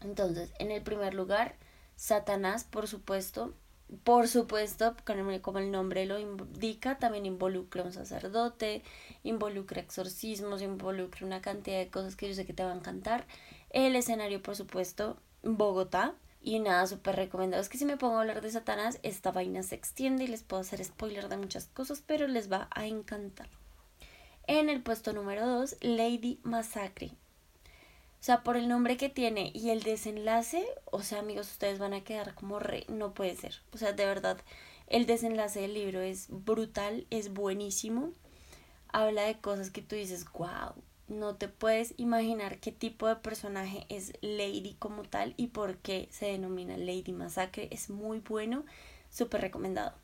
Entonces, 0.00 0.52
en 0.58 0.70
el 0.70 0.82
primer 0.82 1.14
lugar, 1.14 1.54
Satanás, 1.96 2.64
por 2.64 2.88
supuesto, 2.88 3.54
por 4.04 4.26
supuesto, 4.26 4.96
como 5.42 5.58
el 5.58 5.70
nombre 5.70 6.06
lo 6.06 6.18
indica, 6.18 6.98
también 6.98 7.26
involucra 7.26 7.82
un 7.82 7.92
sacerdote, 7.92 8.82
involucra 9.22 9.80
exorcismos, 9.80 10.62
involucra 10.62 11.26
una 11.26 11.42
cantidad 11.42 11.78
de 11.78 11.90
cosas 11.90 12.16
que 12.16 12.28
yo 12.28 12.34
sé 12.34 12.46
que 12.46 12.54
te 12.54 12.64
van 12.64 12.72
a 12.72 12.80
encantar. 12.80 13.26
El 13.70 13.94
escenario, 13.94 14.42
por 14.42 14.56
supuesto, 14.56 15.18
Bogotá, 15.42 16.14
y 16.40 16.58
nada, 16.58 16.86
súper 16.86 17.16
recomendado. 17.16 17.62
Es 17.62 17.68
que 17.68 17.78
si 17.78 17.84
me 17.84 17.96
pongo 17.96 18.16
a 18.16 18.22
hablar 18.22 18.40
de 18.40 18.50
Satanás, 18.50 18.98
esta 19.02 19.30
vaina 19.30 19.62
se 19.62 19.76
extiende 19.76 20.24
y 20.24 20.28
les 20.28 20.42
puedo 20.42 20.62
hacer 20.62 20.84
spoiler 20.84 21.28
de 21.28 21.36
muchas 21.36 21.66
cosas, 21.66 22.02
pero 22.04 22.26
les 22.26 22.50
va 22.50 22.68
a 22.72 22.86
encantar. 22.86 23.48
En 24.54 24.68
el 24.68 24.82
puesto 24.82 25.14
número 25.14 25.46
2, 25.46 25.76
Lady 25.80 26.38
Massacre. 26.42 27.06
O 27.06 28.20
sea, 28.20 28.42
por 28.42 28.58
el 28.58 28.68
nombre 28.68 28.98
que 28.98 29.08
tiene 29.08 29.50
y 29.54 29.70
el 29.70 29.82
desenlace, 29.82 30.62
o 30.90 31.00
sea, 31.00 31.20
amigos, 31.20 31.50
ustedes 31.50 31.78
van 31.78 31.94
a 31.94 32.04
quedar 32.04 32.34
como 32.34 32.58
re, 32.58 32.84
no 32.90 33.14
puede 33.14 33.34
ser. 33.34 33.62
O 33.72 33.78
sea, 33.78 33.94
de 33.94 34.04
verdad, 34.04 34.36
el 34.88 35.06
desenlace 35.06 35.62
del 35.62 35.72
libro 35.72 36.02
es 36.02 36.26
brutal, 36.28 37.06
es 37.08 37.32
buenísimo. 37.32 38.12
Habla 38.88 39.22
de 39.22 39.40
cosas 39.40 39.70
que 39.70 39.80
tú 39.80 39.96
dices, 39.96 40.26
wow, 40.34 40.74
no 41.08 41.34
te 41.36 41.48
puedes 41.48 41.94
imaginar 41.96 42.58
qué 42.58 42.72
tipo 42.72 43.08
de 43.08 43.16
personaje 43.16 43.86
es 43.88 44.12
Lady 44.20 44.76
como 44.78 45.04
tal 45.04 45.32
y 45.38 45.46
por 45.46 45.78
qué 45.78 46.10
se 46.10 46.26
denomina 46.26 46.76
Lady 46.76 47.12
Masacre. 47.12 47.68
Es 47.70 47.88
muy 47.88 48.18
bueno, 48.18 48.66
súper 49.08 49.40
recomendado. 49.40 49.94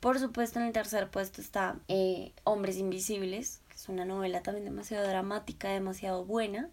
Por 0.00 0.18
supuesto, 0.18 0.58
en 0.58 0.66
el 0.66 0.72
tercer 0.72 1.10
puesto 1.10 1.42
está 1.42 1.78
eh, 1.88 2.32
Hombres 2.44 2.78
Invisibles, 2.78 3.60
es 3.80 3.88
una 3.88 4.04
novela 4.04 4.42
también 4.42 4.66
demasiado 4.66 5.08
dramática, 5.08 5.70
demasiado 5.70 6.26
buena. 6.26 6.68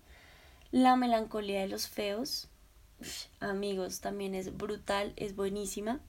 La 0.72 0.98
melancolía 0.98 1.62
de 1.62 1.70
los 1.70 1.88
feos, 1.88 2.50
amigos, 3.40 4.02
también 4.02 4.36
es 4.36 4.58
brutal, 4.58 5.14
es 5.16 5.34
buenísima. 5.34 6.02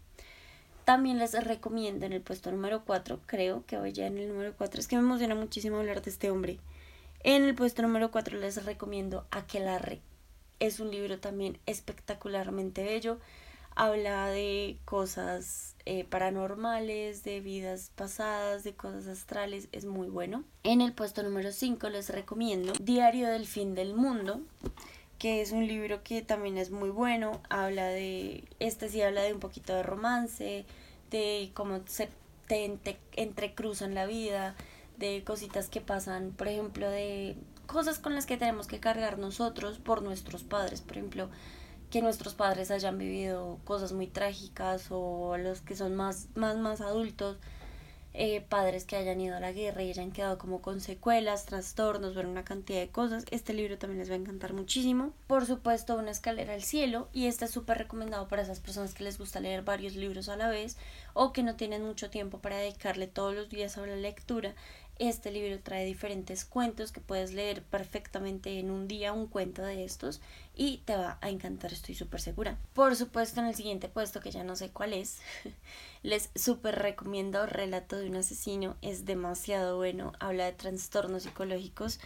También 0.85 1.19
les 1.19 1.33
recomiendo 1.45 2.05
en 2.05 2.12
el 2.12 2.21
puesto 2.21 2.50
número 2.50 2.85
4, 2.85 3.21
creo 3.26 3.64
que 3.64 3.78
voy 3.78 3.93
ya 3.93 4.09
en 4.09 4.19
el 4.19 4.26
número 4.26 4.55
4, 4.57 4.81
es 4.81 4.88
que 4.88 4.97
me 4.97 5.02
emociona 5.02 5.37
muchísimo 5.37 5.76
hablar 5.76 6.02
de 6.02 6.11
este 6.11 6.33
hombre. 6.33 6.59
En 7.21 7.45
el 7.45 7.55
puesto 7.55 7.83
número 7.83 8.11
4 8.11 8.37
les 8.38 8.64
recomiendo 8.64 9.25
Aquelarre. 9.31 10.00
Es 10.59 10.81
un 10.81 10.90
libro 10.90 11.21
también 11.21 11.61
espectacularmente 11.67 12.83
bello. 12.83 13.21
Habla 13.81 14.27
de 14.27 14.77
cosas 14.85 15.77
eh, 15.87 16.03
paranormales, 16.03 17.23
de 17.23 17.39
vidas 17.39 17.93
pasadas, 17.95 18.65
de 18.65 18.75
cosas 18.75 19.07
astrales. 19.07 19.69
Es 19.71 19.85
muy 19.85 20.09
bueno. 20.09 20.43
En 20.65 20.81
el 20.81 20.93
puesto 20.93 21.23
número 21.23 21.53
5 21.53 21.89
les 21.89 22.11
recomiendo 22.11 22.73
Diario 22.81 23.29
del 23.29 23.47
Fin 23.47 23.77
del 23.77 23.95
Mundo 23.95 24.41
que 25.19 25.43
es 25.43 25.53
un 25.53 25.67
libro 25.67 26.03
que 26.03 26.23
también 26.23 26.59
es 26.59 26.71
muy 26.71 26.91
bueno, 26.91 27.41
habla 27.51 27.87
de, 27.89 28.45
este 28.61 28.89
sí 28.89 29.03
habla 29.03 29.23
de 29.23 29.35
un 29.35 29.41
poquito 29.41 29.75
de 29.75 29.83
romance, 29.83 30.65
de 31.11 31.51
cómo 31.55 31.81
se 31.87 32.09
te 32.47 32.79
entrecruzan 33.17 33.95
la 33.95 34.07
vida, 34.07 34.55
de 34.97 35.23
cositas 35.25 35.69
que 35.69 35.81
pasan, 35.81 36.33
por 36.33 36.49
ejemplo, 36.49 36.89
de 36.89 37.37
cosas 37.67 37.99
con 37.99 38.15
las 38.15 38.27
que 38.27 38.37
tenemos 38.37 38.67
que 38.67 38.81
cargar 38.81 39.19
nosotros 39.19 39.79
por 39.79 40.03
nuestros 40.03 40.45
padres, 40.45 40.81
por 40.81 40.97
ejemplo, 40.97 41.29
que 41.90 42.02
nuestros 42.02 42.35
padres 42.35 42.71
hayan 42.71 42.99
vivido 42.99 43.59
cosas 43.64 43.92
muy 43.92 44.07
trágicas 44.07 44.88
o 44.90 45.37
los 45.38 45.61
que 45.61 45.76
son 45.76 45.97
más, 45.97 46.28
más, 46.35 46.57
más 46.57 46.80
adultos, 46.80 47.38
eh, 48.14 48.40
padres 48.49 48.85
que 48.85 48.97
hayan 48.97 49.21
ido 49.21 49.37
a 49.37 49.40
la 49.40 49.52
guerra 49.52 49.83
y 49.83 49.90
hayan 49.90 50.11
quedado 50.11 50.38
como 50.38 50.61
con 50.61 50.80
secuelas, 50.80 51.45
trastornos, 51.45 52.14
ver 52.14 52.26
una 52.26 52.45
cantidad 52.45 52.80
de 52.80 52.88
cosas. 52.88 53.25
Este 53.30 53.54
libro 53.54 53.78
también 53.78 54.00
les 54.00 54.11
va 54.11 54.14
a 54.14 54.18
encantar 54.18 54.54
muchísimo. 54.54 55.12
Por 55.26 55.47
supuesto, 55.47 55.97
Una 55.97 56.11
escalera 56.11 56.54
al 56.54 56.62
cielo 56.62 57.09
y 57.12 57.26
este 57.26 57.45
es 57.45 57.50
súper 57.50 57.78
recomendado 57.78 58.26
para 58.26 58.42
esas 58.42 58.61
personas 58.61 58.92
que 58.95 59.04
les 59.04 59.18
gusta 59.18 59.40
leer 59.40 59.62
varios 59.62 59.95
libros 59.95 60.28
a 60.28 60.37
la 60.37 60.49
vez 60.49 60.76
o 61.14 61.33
que 61.33 61.42
no 61.42 61.54
tienen 61.54 61.85
mucho 61.85 62.11
tiempo 62.11 62.38
para 62.38 62.57
dedicarle 62.57 63.07
todos 63.07 63.35
los 63.35 63.50
días 63.50 63.78
a 63.78 63.87
la 63.87 63.97
lectura. 63.97 64.54
Este 64.99 65.31
libro 65.31 65.61
trae 65.62 65.85
diferentes 65.85 66.45
cuentos 66.45 66.90
que 66.90 67.00
puedes 67.00 67.33
leer 67.33 67.62
perfectamente 67.62 68.59
en 68.59 68.71
un 68.71 68.88
día, 68.88 69.12
un 69.12 69.28
cuento 69.28 69.62
de 69.62 69.85
estos, 69.85 70.21
y 70.57 70.78
te 70.78 70.97
va 70.97 71.19
a 71.21 71.28
encantar, 71.28 71.73
estoy 71.73 71.95
súper 71.95 72.21
segura. 72.21 72.59
Por 72.75 72.97
supuesto, 72.97 73.40
en 73.40 73.47
el 73.47 73.55
siguiente 73.55 73.88
puesto, 73.88 74.21
que 74.21 74.33
ya 74.33 74.43
no 74.43 74.57
sé 74.57 74.71
cuál 74.71 74.93
es, 74.93 75.19
les 76.02 76.31
súper 76.35 76.81
recomiendo 76.81 77.47
Relato 77.47 77.97
de 77.97 78.09
un 78.09 78.17
asesino, 78.17 78.76
es 78.83 79.05
demasiado 79.05 79.76
bueno, 79.76 80.12
habla 80.19 80.47
de 80.47 80.52
trastornos 80.52 81.23
psicológicos, 81.23 82.00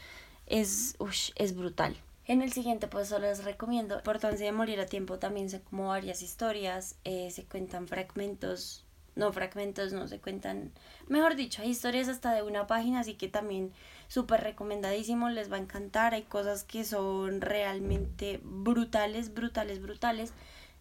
es, 0.46 0.96
es 1.37 1.56
brutal. 1.56 1.96
En 2.26 2.40
el 2.40 2.52
siguiente 2.52 2.87
puesto 2.87 3.18
les 3.18 3.42
recomiendo 3.42 3.96
Importancia 3.96 4.46
de 4.46 4.52
morir 4.52 4.80
a 4.80 4.87
tiempo. 4.87 5.18
También 5.18 5.50
sé 5.50 5.61
como 5.61 5.88
varias 5.88 6.22
historias, 6.22 6.94
eh, 7.04 7.30
se 7.32 7.44
cuentan 7.44 7.88
fragmentos, 7.88 8.84
no 9.14 9.33
fragmentos, 9.33 9.92
no 9.92 10.09
se 10.09 10.19
cuentan, 10.19 10.73
mejor 11.09 11.37
dicho, 11.37 11.62
hay 11.62 11.71
historias 11.71 12.09
hasta 12.09 12.33
de 12.33 12.42
una 12.42 12.66
página, 12.66 13.00
así 13.00 13.14
que 13.14 13.28
también 13.28 13.73
súper 14.09 14.42
recomendadísimo, 14.42 15.28
les 15.31 15.50
va 15.50 15.57
a 15.57 15.61
encantar. 15.61 16.14
Hay 16.14 16.23
cosas 16.23 16.64
que 16.64 16.85
son 16.85 17.40
realmente 17.40 18.40
brutales, 18.42 19.35
brutales, 19.35 19.81
brutales. 19.81 20.33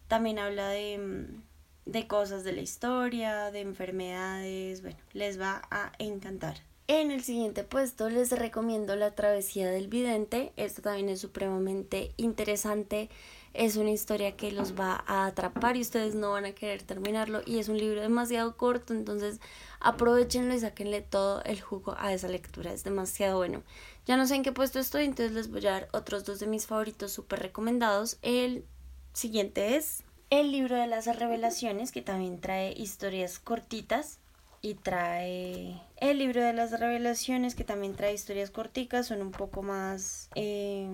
También 0.07 0.39
habla 0.39 0.69
de, 0.69 0.97
mm, 0.97 1.91
de 1.91 2.07
cosas 2.07 2.43
de 2.43 2.53
la 2.53 2.61
historia, 2.61 3.51
de 3.51 3.61
enfermedades, 3.61 4.81
bueno, 4.81 4.97
les 5.13 5.39
va 5.39 5.61
a 5.71 5.91
encantar. 5.99 6.57
En 6.87 7.09
el 7.09 7.23
siguiente 7.23 7.63
puesto 7.63 8.09
les 8.09 8.31
recomiendo 8.31 8.97
La 8.97 9.11
travesía 9.11 9.69
del 9.71 9.87
vidente. 9.87 10.51
Esto 10.57 10.81
también 10.81 11.07
es 11.07 11.21
supremamente 11.21 12.11
interesante. 12.17 13.09
Es 13.53 13.75
una 13.75 13.91
historia 13.91 14.37
que 14.37 14.51
los 14.51 14.79
va 14.79 15.03
a 15.07 15.25
atrapar 15.25 15.75
y 15.75 15.81
ustedes 15.81 16.15
no 16.15 16.31
van 16.31 16.45
a 16.45 16.53
querer 16.53 16.83
terminarlo. 16.83 17.41
Y 17.45 17.59
es 17.59 17.69
un 17.69 17.77
libro 17.77 18.01
demasiado 18.01 18.55
corto, 18.55 18.93
entonces 18.93 19.39
aprovechenlo 19.79 20.53
y 20.53 20.59
sáquenle 20.59 21.01
todo 21.01 21.43
el 21.43 21.59
jugo 21.59 21.95
a 21.97 22.13
esa 22.13 22.27
lectura. 22.29 22.71
Es 22.71 22.83
demasiado 22.83 23.37
bueno. 23.37 23.63
Ya 24.05 24.17
no 24.17 24.25
sé 24.25 24.35
en 24.35 24.43
qué 24.43 24.51
puesto 24.51 24.79
estoy, 24.79 25.05
entonces 25.05 25.33
les 25.33 25.51
voy 25.51 25.65
a 25.67 25.71
dar 25.71 25.89
otros 25.91 26.25
dos 26.25 26.39
de 26.39 26.47
mis 26.47 26.65
favoritos 26.65 27.11
súper 27.11 27.39
recomendados. 27.39 28.17
El 28.21 28.65
siguiente 29.13 29.75
es 29.75 30.03
el 30.29 30.51
libro 30.51 30.77
de 30.77 30.87
las 30.87 31.05
revelaciones, 31.19 31.91
que 31.91 32.01
también 32.01 32.39
trae 32.39 32.73
historias 32.73 33.37
cortitas 33.37 34.19
y 34.61 34.75
trae 34.75 35.81
el 35.97 36.19
libro 36.19 36.41
de 36.41 36.53
las 36.53 36.79
revelaciones 36.79 37.55
que 37.55 37.63
también 37.63 37.95
trae 37.95 38.13
historias 38.13 38.51
corticas, 38.51 39.07
son 39.07 39.21
un 39.21 39.31
poco 39.31 39.63
más 39.63 40.29
em, 40.35 40.93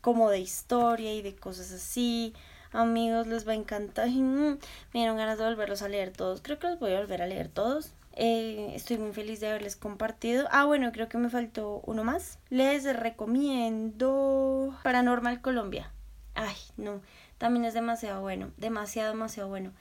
como 0.00 0.30
de 0.30 0.40
historia 0.40 1.14
y 1.14 1.22
de 1.22 1.34
cosas 1.36 1.72
así. 1.72 2.34
Amigos, 2.72 3.26
les 3.26 3.46
va 3.46 3.52
a 3.52 3.56
encantar. 3.56 4.08
Me 4.10 4.58
dieron 4.92 5.16
ganas 5.16 5.38
de 5.38 5.44
volverlos 5.44 5.82
a 5.82 5.88
leer 5.88 6.12
todos. 6.12 6.40
Creo 6.42 6.58
que 6.58 6.68
los 6.68 6.78
voy 6.78 6.92
a 6.92 7.00
volver 7.00 7.22
a 7.22 7.26
leer 7.26 7.48
todos. 7.48 7.92
Eh, 8.20 8.72
estoy 8.74 8.98
muy 8.98 9.12
feliz 9.12 9.38
de 9.38 9.48
haberles 9.48 9.76
compartido. 9.76 10.48
Ah, 10.50 10.64
bueno, 10.64 10.90
creo 10.90 11.08
que 11.08 11.18
me 11.18 11.30
faltó 11.30 11.82
uno 11.86 12.02
más. 12.02 12.38
Les 12.50 12.84
recomiendo 12.96 14.76
Paranormal 14.82 15.40
Colombia. 15.40 15.92
Ay, 16.34 16.56
no, 16.76 17.00
también 17.38 17.64
es 17.64 17.74
demasiado 17.74 18.20
bueno, 18.20 18.50
demasiado, 18.56 19.10
demasiado 19.10 19.48
bueno. 19.48 19.72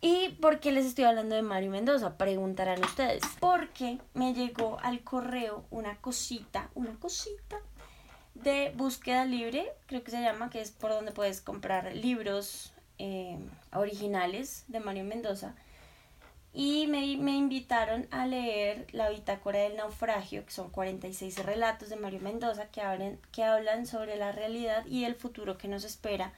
¿Y 0.00 0.30
por 0.40 0.60
qué 0.60 0.72
les 0.72 0.86
estoy 0.86 1.04
hablando 1.04 1.34
de 1.34 1.42
Mario 1.42 1.70
Mendoza? 1.70 2.16
Preguntarán 2.16 2.82
ustedes. 2.82 3.22
Porque 3.38 3.98
me 4.14 4.32
llegó 4.32 4.78
al 4.82 5.00
correo 5.00 5.64
una 5.70 5.96
cosita, 5.96 6.70
una 6.74 6.94
cosita 6.94 7.58
de 8.34 8.72
búsqueda 8.76 9.24
libre, 9.24 9.72
creo 9.86 10.02
que 10.02 10.10
se 10.10 10.20
llama, 10.20 10.50
que 10.50 10.60
es 10.60 10.70
por 10.70 10.90
donde 10.90 11.12
puedes 11.12 11.40
comprar 11.40 11.94
libros 11.94 12.72
eh, 12.98 13.38
originales 13.72 14.64
de 14.68 14.80
Mario 14.80 15.04
Mendoza. 15.04 15.54
Y 16.52 16.88
me, 16.88 17.16
me, 17.16 17.36
invitaron 17.36 18.08
a 18.10 18.26
leer 18.26 18.88
La 18.90 19.08
Bitácora 19.08 19.60
del 19.60 19.76
Naufragio, 19.76 20.44
que 20.44 20.50
son 20.50 20.70
46 20.70 21.44
relatos 21.44 21.90
de 21.90 21.96
Mario 21.96 22.20
Mendoza 22.20 22.66
que 22.66 22.80
hablan, 22.80 23.18
que 23.30 23.44
hablan 23.44 23.86
sobre 23.86 24.16
la 24.16 24.32
realidad 24.32 24.84
y 24.86 25.04
el 25.04 25.14
futuro 25.14 25.58
que 25.58 25.68
nos 25.68 25.84
espera 25.84 26.32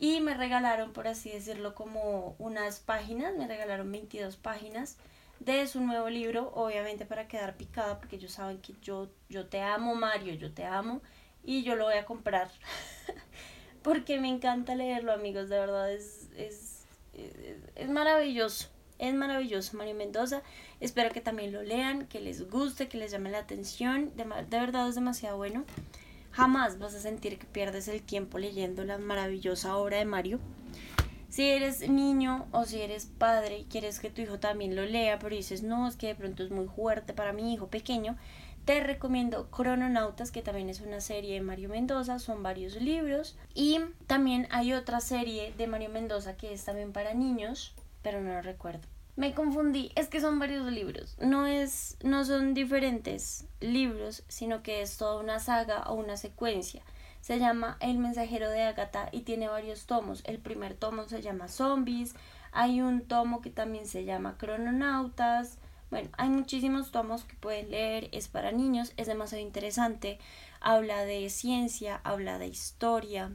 y 0.00 0.20
me 0.20 0.34
regalaron, 0.34 0.92
por 0.92 1.08
así 1.08 1.30
decirlo, 1.30 1.74
como 1.74 2.36
unas 2.38 2.78
páginas, 2.80 3.34
me 3.36 3.46
regalaron 3.46 3.90
22 3.90 4.36
páginas 4.36 4.96
de 5.40 5.66
su 5.66 5.80
nuevo 5.80 6.08
libro, 6.08 6.52
obviamente 6.54 7.04
para 7.04 7.28
quedar 7.28 7.56
picada, 7.56 7.98
porque 7.98 8.16
ellos 8.16 8.32
saben 8.32 8.58
que 8.58 8.74
yo, 8.82 9.08
yo 9.28 9.46
te 9.46 9.60
amo, 9.60 9.94
Mario, 9.94 10.34
yo 10.34 10.52
te 10.52 10.64
amo, 10.64 11.00
y 11.44 11.62
yo 11.62 11.76
lo 11.76 11.84
voy 11.84 11.94
a 11.94 12.04
comprar, 12.04 12.50
porque 13.82 14.20
me 14.20 14.28
encanta 14.28 14.74
leerlo, 14.74 15.12
amigos, 15.12 15.48
de 15.48 15.58
verdad, 15.58 15.92
es, 15.92 16.28
es, 16.36 16.84
es, 17.74 17.88
maravilloso, 17.88 18.68
es 18.98 19.14
maravilloso, 19.14 19.76
Mario 19.76 19.94
Mendoza, 19.94 20.42
espero 20.80 21.10
que 21.10 21.20
también 21.20 21.52
lo 21.52 21.62
lean, 21.62 22.06
que 22.06 22.20
les 22.20 22.48
guste, 22.50 22.88
que 22.88 22.98
les 22.98 23.12
llame 23.12 23.30
la 23.30 23.38
atención, 23.38 24.12
de, 24.16 24.24
de 24.24 24.58
verdad 24.58 24.88
es 24.88 24.94
demasiado 24.94 25.36
bueno. 25.36 25.64
Jamás 26.30 26.78
vas 26.78 26.94
a 26.94 27.00
sentir 27.00 27.38
que 27.38 27.46
pierdes 27.46 27.88
el 27.88 28.02
tiempo 28.02 28.38
leyendo 28.38 28.84
la 28.84 28.98
maravillosa 28.98 29.76
obra 29.76 29.96
de 29.96 30.04
Mario. 30.04 30.38
Si 31.28 31.44
eres 31.44 31.88
niño 31.88 32.46
o 32.52 32.64
si 32.64 32.80
eres 32.80 33.06
padre 33.06 33.58
y 33.58 33.64
quieres 33.64 34.00
que 34.00 34.08
tu 34.08 34.22
hijo 34.22 34.38
también 34.38 34.74
lo 34.74 34.84
lea, 34.84 35.18
pero 35.18 35.36
dices, 35.36 35.62
no, 35.62 35.86
es 35.86 35.96
que 35.96 36.08
de 36.08 36.14
pronto 36.14 36.42
es 36.42 36.50
muy 36.50 36.66
fuerte 36.66 37.12
para 37.12 37.32
mi 37.32 37.52
hijo 37.52 37.66
pequeño, 37.66 38.16
te 38.68 38.80
recomiendo 38.80 39.50
Crononautas, 39.50 40.30
que 40.30 40.42
también 40.42 40.68
es 40.68 40.82
una 40.82 41.00
serie 41.00 41.32
de 41.32 41.40
Mario 41.40 41.70
Mendoza, 41.70 42.18
son 42.18 42.42
varios 42.42 42.74
libros. 42.74 43.34
Y 43.54 43.80
también 44.06 44.46
hay 44.50 44.74
otra 44.74 45.00
serie 45.00 45.54
de 45.56 45.66
Mario 45.66 45.88
Mendoza 45.88 46.36
que 46.36 46.52
es 46.52 46.66
también 46.66 46.92
para 46.92 47.14
niños, 47.14 47.74
pero 48.02 48.20
no 48.20 48.30
lo 48.34 48.42
recuerdo. 48.42 48.82
Me 49.16 49.32
confundí, 49.32 49.90
es 49.94 50.08
que 50.08 50.20
son 50.20 50.38
varios 50.38 50.70
libros, 50.70 51.16
no 51.18 51.46
es 51.46 51.96
no 52.02 52.26
son 52.26 52.52
diferentes 52.52 53.46
libros, 53.60 54.22
sino 54.28 54.62
que 54.62 54.82
es 54.82 54.98
toda 54.98 55.18
una 55.18 55.40
saga 55.40 55.84
o 55.84 55.94
una 55.94 56.18
secuencia. 56.18 56.82
Se 57.22 57.38
llama 57.38 57.78
El 57.80 57.96
mensajero 57.96 58.50
de 58.50 58.64
Agatha 58.64 59.08
y 59.12 59.22
tiene 59.22 59.48
varios 59.48 59.86
tomos. 59.86 60.22
El 60.26 60.40
primer 60.40 60.74
tomo 60.74 61.04
se 61.08 61.22
llama 61.22 61.48
Zombies, 61.48 62.14
hay 62.52 62.82
un 62.82 63.00
tomo 63.00 63.40
que 63.40 63.48
también 63.48 63.86
se 63.86 64.04
llama 64.04 64.36
Crononautas. 64.36 65.56
Bueno, 65.90 66.10
hay 66.18 66.28
muchísimos 66.28 66.90
tomos 66.90 67.24
que 67.24 67.34
pueden 67.36 67.70
leer, 67.70 68.08
es 68.12 68.28
para 68.28 68.52
niños, 68.52 68.92
es 68.96 69.06
demasiado 69.06 69.42
interesante. 69.42 70.18
Habla 70.60 71.04
de 71.04 71.30
ciencia, 71.30 72.00
habla 72.04 72.38
de 72.38 72.46
historia, 72.48 73.32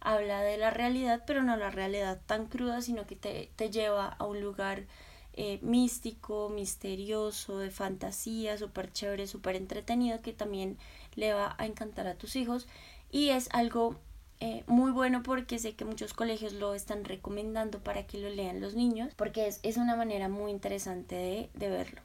habla 0.00 0.40
de 0.42 0.56
la 0.56 0.70
realidad, 0.70 1.24
pero 1.26 1.42
no 1.42 1.56
la 1.56 1.70
realidad 1.70 2.20
tan 2.26 2.46
cruda, 2.46 2.80
sino 2.80 3.06
que 3.06 3.16
te, 3.16 3.50
te 3.56 3.70
lleva 3.70 4.06
a 4.08 4.24
un 4.24 4.40
lugar 4.40 4.86
eh, 5.34 5.58
místico, 5.62 6.48
misterioso, 6.48 7.58
de 7.58 7.70
fantasía, 7.70 8.56
súper 8.56 8.92
chévere, 8.92 9.26
súper 9.26 9.56
entretenido, 9.56 10.22
que 10.22 10.32
también 10.32 10.78
le 11.16 11.34
va 11.34 11.54
a 11.58 11.66
encantar 11.66 12.06
a 12.06 12.16
tus 12.16 12.34
hijos. 12.36 12.66
Y 13.10 13.30
es 13.30 13.48
algo 13.52 13.96
eh, 14.40 14.64
muy 14.66 14.90
bueno 14.90 15.22
porque 15.22 15.58
sé 15.58 15.74
que 15.74 15.84
muchos 15.84 16.14
colegios 16.14 16.54
lo 16.54 16.74
están 16.74 17.04
recomendando 17.04 17.78
para 17.80 18.06
que 18.06 18.18
lo 18.18 18.30
lean 18.30 18.60
los 18.60 18.74
niños, 18.74 19.12
porque 19.14 19.46
es, 19.46 19.60
es 19.62 19.76
una 19.76 19.96
manera 19.96 20.28
muy 20.28 20.50
interesante 20.50 21.14
de, 21.14 21.50
de 21.54 21.68
verlo. 21.68 22.00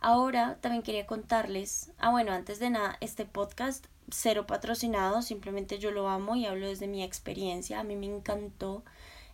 Ahora 0.00 0.58
también 0.60 0.82
quería 0.82 1.06
contarles, 1.06 1.90
ah 1.98 2.10
bueno, 2.10 2.32
antes 2.32 2.58
de 2.58 2.70
nada, 2.70 2.98
este 3.00 3.24
podcast 3.24 3.86
cero 4.10 4.46
patrocinado, 4.46 5.22
simplemente 5.22 5.78
yo 5.78 5.90
lo 5.90 6.08
amo 6.08 6.36
y 6.36 6.46
hablo 6.46 6.68
desde 6.68 6.86
mi 6.86 7.02
experiencia, 7.02 7.80
a 7.80 7.84
mí 7.84 7.96
me 7.96 8.06
encantó 8.06 8.84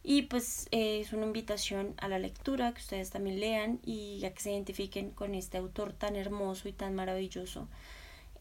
y 0.05 0.23
pues 0.23 0.69
eh, 0.73 1.01
es 1.01 1.13
una 1.13 1.27
invitación 1.27 1.95
a 1.99 2.09
la 2.09 2.19
lectura, 2.19 2.73
que 2.73 2.81
ustedes 2.81 3.11
también 3.11 3.39
lean 3.39 3.81
y 3.85 4.25
a 4.25 4.35
que 4.35 4.41
se 4.41 4.53
identifiquen 4.53 5.11
con 5.11 5.35
este 5.35 5.59
autor 5.59 5.93
tan 5.93 6.17
hermoso 6.17 6.69
y 6.69 6.73
tan 6.73 6.95
maravilloso. 6.95 7.69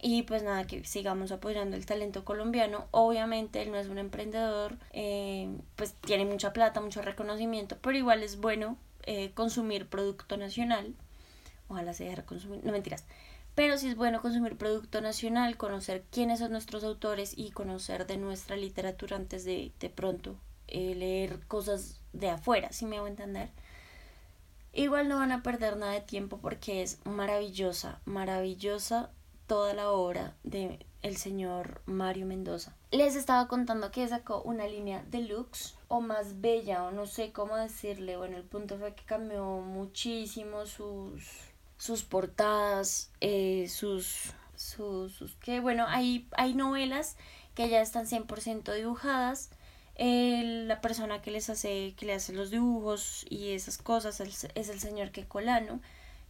Y 0.04 0.24
pues 0.24 0.42
nada, 0.42 0.66
que 0.66 0.84
sigamos 0.84 1.32
apoyando 1.32 1.78
el 1.78 1.86
talento 1.86 2.26
colombiano. 2.26 2.88
Obviamente 2.90 3.62
él 3.62 3.72
no 3.72 3.78
es 3.78 3.88
un 3.88 4.00
emprendedor, 4.00 4.78
eh, 4.94 5.48
pues 5.76 5.94
tiene 5.94 6.26
mucha 6.26 6.54
plata, 6.54 6.82
mucho 6.82 7.04
reconocimiento, 7.04 7.78
pero 7.82 7.96
igual 7.96 8.24
es 8.24 8.38
bueno 8.40 8.78
eh, 9.04 9.32
consumir 9.36 9.88
producto 9.88 10.38
nacional. 10.38 10.96
Ojalá 11.68 11.94
se 11.94 12.06
deje 12.06 12.24
consumir, 12.26 12.66
no 12.66 12.72
mentiras. 12.72 13.06
Pero 13.54 13.78
sí 13.78 13.90
es 13.90 13.96
bueno 13.96 14.22
consumir 14.22 14.58
producto 14.58 15.02
nacional, 15.02 15.56
conocer 15.58 16.04
quiénes 16.10 16.40
son 16.40 16.52
nuestros 16.52 16.84
autores 16.84 17.34
y 17.38 17.52
conocer 17.52 18.08
de 18.08 18.18
nuestra 18.18 18.56
literatura 18.56 19.18
antes 19.18 19.46
de 19.46 19.72
de 19.80 19.90
pronto 19.90 20.36
eh, 20.68 20.96
leer 20.96 21.46
cosas 21.48 22.02
de 22.12 22.30
afuera, 22.30 22.72
si 22.72 22.86
me 22.88 22.98
hago 22.98 23.08
entender. 23.08 23.50
Igual 24.74 25.10
no 25.10 25.18
van 25.18 25.32
a 25.32 25.44
perder 25.44 25.78
nada 25.78 25.92
de 25.92 26.02
tiempo 26.02 26.38
porque 26.38 26.82
es 26.82 27.06
maravillosa, 27.06 28.00
maravillosa 28.06 29.12
toda 29.52 29.74
la 29.74 29.92
obra 29.92 30.34
de 30.44 30.80
el 31.02 31.18
señor 31.18 31.82
Mario 31.86 32.26
Mendoza. 32.26 32.74
Les 32.90 33.18
estaba 33.18 33.50
contando 33.50 33.92
que 33.92 34.08
sacó 34.08 34.42
una 34.44 34.66
línea 34.66 35.04
deluxe 35.10 35.76
o 35.90 36.00
más 36.00 36.40
bella 36.40 36.86
o 36.86 36.92
no 36.92 37.06
sé 37.06 37.34
cómo 37.34 37.58
decirle. 37.58 38.16
Bueno, 38.16 38.38
el 38.38 38.44
punto 38.44 38.78
fue 38.78 38.96
que 38.96 39.04
cambió 39.04 39.44
muchísimo 39.44 40.66
sus, 40.66 41.26
sus 41.76 42.04
portadas, 42.04 43.12
eh, 43.20 43.68
sus, 43.68 44.32
sus, 44.56 45.12
sus, 45.12 45.36
que 45.36 45.60
bueno, 45.60 45.84
hay, 45.86 46.30
hay 46.38 46.54
novelas 46.54 47.18
que 47.54 47.68
ya 47.68 47.82
están 47.82 48.06
100% 48.06 48.74
dibujadas 48.74 49.50
la 49.98 50.80
persona 50.82 51.22
que 51.22 51.32
les 51.32 51.50
hace, 51.50 51.94
que 51.98 52.06
le 52.06 52.14
hace 52.14 52.34
los 52.34 52.52
dibujos 52.52 53.26
y 53.30 53.50
esas 53.50 53.78
cosas 53.78 54.22
es, 54.22 54.70
el 54.70 54.80
señor 54.80 55.12
Kekolano, 55.12 55.82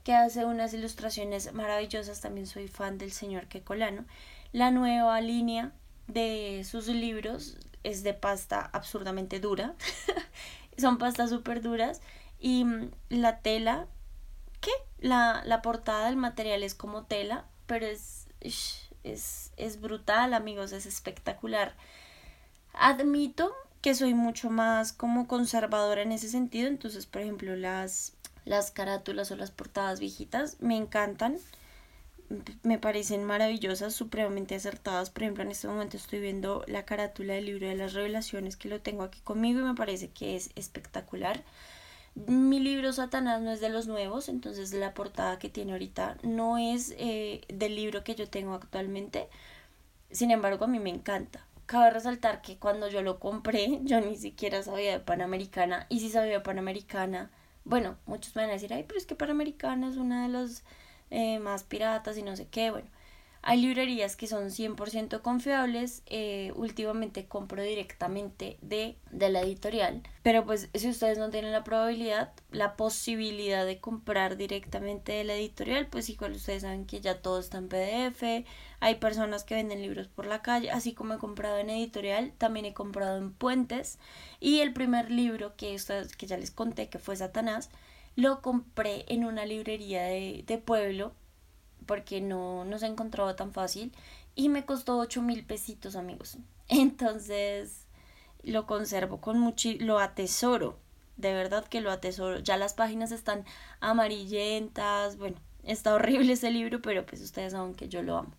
que 0.03 0.13
hace 0.13 0.45
unas 0.45 0.73
ilustraciones 0.73 1.53
maravillosas. 1.53 2.21
También 2.21 2.47
soy 2.47 2.67
fan 2.67 2.97
del 2.97 3.11
señor 3.11 3.47
Kekolano. 3.47 4.05
La 4.51 4.71
nueva 4.71 5.19
línea 5.21 5.71
de 6.07 6.65
sus 6.69 6.87
libros 6.87 7.57
es 7.83 8.03
de 8.03 8.13
pasta 8.13 8.69
absurdamente 8.73 9.39
dura. 9.39 9.75
Son 10.77 10.97
pastas 10.97 11.29
súper 11.29 11.61
duras. 11.61 12.01
Y 12.39 12.65
mm, 12.65 12.91
la 13.09 13.39
tela, 13.39 13.87
¿qué? 14.59 14.71
La, 14.99 15.43
la 15.45 15.61
portada 15.61 16.07
del 16.07 16.17
material 16.17 16.63
es 16.63 16.75
como 16.75 17.03
tela, 17.05 17.45
pero 17.67 17.85
es, 17.85 18.27
es, 18.39 18.91
es 19.03 19.81
brutal, 19.81 20.33
amigos, 20.33 20.71
es 20.71 20.85
espectacular. 20.85 21.75
Admito 22.73 23.53
que 23.81 23.95
soy 23.95 24.13
mucho 24.13 24.49
más 24.49 24.93
como 24.93 25.27
conservadora 25.27 26.03
en 26.03 26.11
ese 26.11 26.29
sentido, 26.29 26.67
entonces, 26.67 27.05
por 27.07 27.21
ejemplo, 27.21 27.55
las, 27.55 28.13
las 28.45 28.71
carátulas 28.71 29.31
o 29.31 29.35
las 29.35 29.51
portadas 29.51 29.99
viejitas 29.99 30.57
me 30.59 30.77
encantan 30.77 31.37
me 32.63 32.77
parecen 32.77 33.23
maravillosas, 33.23 33.93
supremamente 33.93 34.55
acertadas. 34.55 35.09
Por 35.09 35.23
ejemplo, 35.23 35.43
en 35.43 35.51
este 35.51 35.67
momento 35.67 35.97
estoy 35.97 36.19
viendo 36.19 36.63
la 36.67 36.85
carátula 36.85 37.33
del 37.33 37.45
libro 37.45 37.67
de 37.67 37.75
las 37.75 37.93
revelaciones 37.93 38.55
que 38.55 38.69
lo 38.69 38.81
tengo 38.81 39.03
aquí 39.03 39.19
conmigo 39.21 39.59
y 39.59 39.63
me 39.63 39.75
parece 39.75 40.09
que 40.09 40.35
es 40.35 40.51
espectacular. 40.55 41.43
Mi 42.15 42.59
libro 42.59 42.91
Satanás 42.91 43.41
no 43.41 43.51
es 43.51 43.61
de 43.61 43.69
los 43.69 43.87
nuevos, 43.87 44.27
entonces 44.27 44.73
la 44.73 44.93
portada 44.93 45.39
que 45.39 45.49
tiene 45.49 45.71
ahorita 45.73 46.17
no 46.23 46.57
es 46.57 46.93
eh, 46.97 47.41
del 47.47 47.75
libro 47.75 48.03
que 48.03 48.15
yo 48.15 48.29
tengo 48.29 48.53
actualmente. 48.53 49.27
Sin 50.11 50.31
embargo, 50.31 50.65
a 50.65 50.67
mí 50.67 50.79
me 50.79 50.89
encanta. 50.89 51.45
Cabe 51.65 51.91
resaltar 51.91 52.41
que 52.41 52.57
cuando 52.57 52.89
yo 52.89 53.01
lo 53.01 53.19
compré, 53.19 53.79
yo 53.83 54.01
ni 54.01 54.17
siquiera 54.17 54.61
sabía 54.61 54.91
de 54.91 54.99
Panamericana. 54.99 55.85
Y 55.89 56.01
si 56.01 56.09
sabía 56.09 56.33
de 56.33 56.39
Panamericana, 56.41 57.31
bueno, 57.63 57.97
muchos 58.05 58.33
van 58.33 58.49
a 58.49 58.53
decir, 58.53 58.73
ay, 58.73 58.83
pero 58.87 58.99
es 58.99 59.05
que 59.05 59.15
Panamericana 59.15 59.89
es 59.89 59.97
una 59.97 60.23
de 60.23 60.29
los 60.29 60.63
eh, 61.09 61.39
más 61.39 61.63
piratas 61.63 62.17
y 62.17 62.23
no 62.23 62.35
sé 62.35 62.47
qué. 62.47 62.71
Bueno, 62.71 62.87
hay 63.43 63.59
librerías 63.59 64.15
que 64.15 64.27
son 64.27 64.49
100% 64.51 65.21
confiables. 65.21 66.03
Eh, 66.05 66.51
últimamente 66.55 67.27
compro 67.27 67.63
directamente 67.63 68.57
de, 68.61 68.97
de 69.09 69.29
la 69.29 69.41
editorial. 69.41 70.03
Pero 70.21 70.45
pues 70.45 70.69
si 70.75 70.89
ustedes 70.89 71.17
no 71.17 71.31
tienen 71.31 71.51
la 71.51 71.63
probabilidad, 71.63 72.33
la 72.51 72.75
posibilidad 72.75 73.65
de 73.65 73.79
comprar 73.79 74.37
directamente 74.37 75.13
de 75.13 75.23
la 75.23 75.33
editorial, 75.33 75.87
pues 75.87 76.09
igual 76.09 76.33
ustedes 76.33 76.61
saben 76.61 76.85
que 76.85 77.01
ya 77.01 77.21
todo 77.21 77.39
está 77.39 77.57
en 77.57 77.67
PDF. 77.67 78.45
Hay 78.79 78.95
personas 78.95 79.43
que 79.43 79.55
venden 79.55 79.81
libros 79.81 80.07
por 80.07 80.27
la 80.27 80.43
calle. 80.43 80.69
Así 80.69 80.93
como 80.93 81.15
he 81.15 81.17
comprado 81.17 81.57
en 81.57 81.71
editorial, 81.71 82.33
también 82.37 82.65
he 82.65 82.73
comprado 82.73 83.17
en 83.17 83.33
puentes. 83.33 83.97
Y 84.39 84.59
el 84.59 84.71
primer 84.71 85.09
libro 85.09 85.55
que, 85.55 85.73
ustedes, 85.73 86.15
que 86.15 86.27
ya 86.27 86.37
les 86.37 86.51
conté, 86.51 86.89
que 86.89 86.99
fue 86.99 87.15
Satanás, 87.15 87.71
lo 88.15 88.41
compré 88.41 89.05
en 89.07 89.25
una 89.25 89.45
librería 89.45 90.03
de, 90.03 90.43
de 90.45 90.57
pueblo 90.59 91.13
porque 91.85 92.21
no, 92.21 92.65
no 92.65 92.79
se 92.79 92.87
encontraba 92.87 93.35
tan 93.35 93.53
fácil 93.53 93.91
y 94.35 94.49
me 94.49 94.65
costó 94.65 94.97
8 94.97 95.21
mil 95.21 95.45
pesitos 95.45 95.95
amigos. 95.95 96.37
Entonces 96.67 97.85
lo 98.43 98.65
conservo 98.65 99.21
con 99.21 99.39
mucho, 99.39 99.69
lo 99.79 99.99
atesoro, 99.99 100.79
de 101.17 101.33
verdad 101.33 101.67
que 101.67 101.81
lo 101.81 101.91
atesoro. 101.91 102.39
Ya 102.39 102.57
las 102.57 102.73
páginas 102.73 103.11
están 103.11 103.45
amarillentas, 103.79 105.17
bueno, 105.17 105.37
está 105.63 105.93
horrible 105.95 106.33
ese 106.33 106.51
libro, 106.51 106.81
pero 106.81 107.05
pues 107.05 107.21
ustedes 107.21 107.53
saben 107.53 107.75
que 107.75 107.89
yo 107.89 108.01
lo 108.01 108.17
amo. 108.17 108.33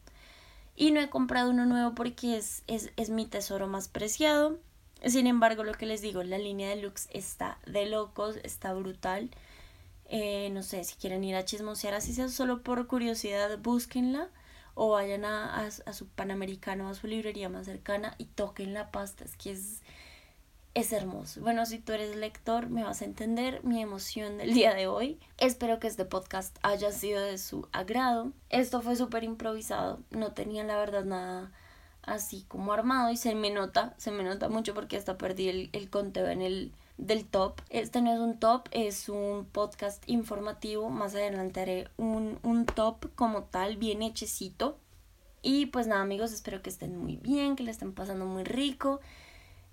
Y 0.75 0.91
no 0.91 1.01
he 1.01 1.11
comprado 1.11 1.51
uno 1.51 1.67
nuevo 1.67 1.95
porque 1.95 2.37
es, 2.37 2.63
es, 2.67 2.93
es 2.97 3.11
mi 3.11 3.27
tesoro 3.27 3.67
más 3.67 3.89
preciado. 3.89 4.59
Sin 5.05 5.27
embargo, 5.27 5.65
lo 5.65 5.73
que 5.73 5.85
les 5.85 6.01
digo, 6.01 6.23
la 6.23 6.39
línea 6.39 6.71
de 6.71 6.77
Lux 6.77 7.09
está 7.13 7.59
de 7.67 7.87
locos, 7.87 8.37
está 8.43 8.73
brutal. 8.73 9.31
Eh, 10.15 10.51
no 10.51 10.63
sé, 10.63 10.85
si 10.85 10.97
quieren 10.97 11.25
ir 11.25 11.35
a 11.35 11.47
chismosear, 11.47 11.95
así 11.95 12.13
sea 12.13 12.29
solo 12.29 12.63
por 12.63 12.87
curiosidad, 12.87 13.59
búsquenla 13.59 14.29
o 14.75 14.91
vayan 14.91 15.25
a, 15.25 15.57
a, 15.67 15.93
su 15.95 16.07
panamericano, 16.07 16.91
a 16.91 16.95
su 16.95 17.07
librería 17.07 17.49
más 17.49 17.65
cercana 17.65 18.15
y 18.19 18.27
toquen 18.27 18.75
la 18.75 18.91
pasta, 18.91 19.25
es 19.25 19.39
que 19.39 19.53
es, 19.53 19.81
es 20.75 20.93
hermoso. 20.93 21.41
Bueno, 21.41 21.65
si 21.65 21.79
tú 21.79 21.95
eres 21.95 22.15
lector, 22.15 22.69
me 22.69 22.85
vas 22.85 23.01
a 23.01 23.07
entender 23.07 23.65
mi 23.65 23.81
emoción 23.81 24.37
del 24.37 24.53
día 24.53 24.75
de 24.75 24.87
hoy. 24.87 25.19
Espero 25.39 25.81
que 25.81 25.87
este 25.87 26.05
podcast 26.05 26.59
haya 26.61 26.93
sido 26.93 27.23
de 27.23 27.39
su 27.39 27.67
agrado. 27.73 28.33
Esto 28.51 28.83
fue 28.83 28.97
súper 28.97 29.25
improvisado, 29.25 30.01
no 30.11 30.33
tenía 30.33 30.63
la 30.63 30.77
verdad 30.77 31.07
nada 31.07 31.53
así 32.03 32.45
como 32.49 32.75
armado 32.75 33.11
y 33.11 33.17
se 33.17 33.35
me 33.35 33.49
nota, 33.49 33.95
se 33.97 34.11
me 34.11 34.25
nota 34.25 34.51
mucho 34.51 34.75
porque 34.75 34.99
hasta 34.99 35.17
perdí 35.17 35.49
el, 35.49 35.71
el 35.73 35.89
conteo 35.89 36.29
en 36.29 36.43
el 36.43 36.73
del 37.03 37.27
top. 37.27 37.61
Este 37.69 38.01
no 38.01 38.13
es 38.13 38.21
un 38.21 38.39
top, 38.39 38.69
es 38.71 39.09
un 39.09 39.45
podcast 39.51 40.03
informativo. 40.09 40.89
Más 40.89 41.15
adelante 41.15 41.61
haré 41.61 41.89
un, 41.97 42.39
un 42.43 42.65
top 42.65 43.13
como 43.15 43.45
tal, 43.45 43.77
bien 43.77 44.03
hechecito. 44.03 44.79
Y 45.43 45.67
pues 45.67 45.89
nada 45.89 46.03
amigos, 46.03 46.33
espero 46.33 46.63
que 46.63 46.71
estén 46.71 46.97
muy 46.97 47.17
bien, 47.17 47.57
que 47.57 47.65
le 47.65 47.73
estén 47.73 47.93
pasando 47.93 48.27
muy 48.27 48.45
rico, 48.45 49.01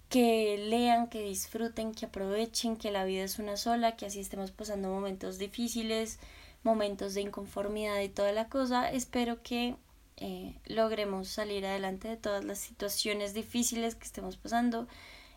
que 0.09 0.57
lean, 0.57 1.07
que 1.09 1.21
disfruten, 1.21 1.93
que 1.93 2.07
aprovechen, 2.07 2.75
que 2.75 2.89
la 2.91 3.05
vida 3.05 3.23
es 3.23 3.37
una 3.37 3.55
sola, 3.55 3.95
que 3.95 4.07
así 4.07 4.19
estemos 4.19 4.49
pasando 4.49 4.89
momentos 4.89 5.37
difíciles, 5.37 6.17
momentos 6.63 7.13
de 7.13 7.21
inconformidad 7.21 8.01
y 8.01 8.09
toda 8.09 8.31
la 8.31 8.49
cosa. 8.49 8.89
Espero 8.89 9.43
que 9.43 9.75
eh, 10.17 10.55
logremos 10.65 11.27
salir 11.27 11.67
adelante 11.67 12.07
de 12.07 12.17
todas 12.17 12.43
las 12.43 12.57
situaciones 12.57 13.35
difíciles 13.35 13.93
que 13.93 14.05
estemos 14.05 14.37
pasando 14.37 14.87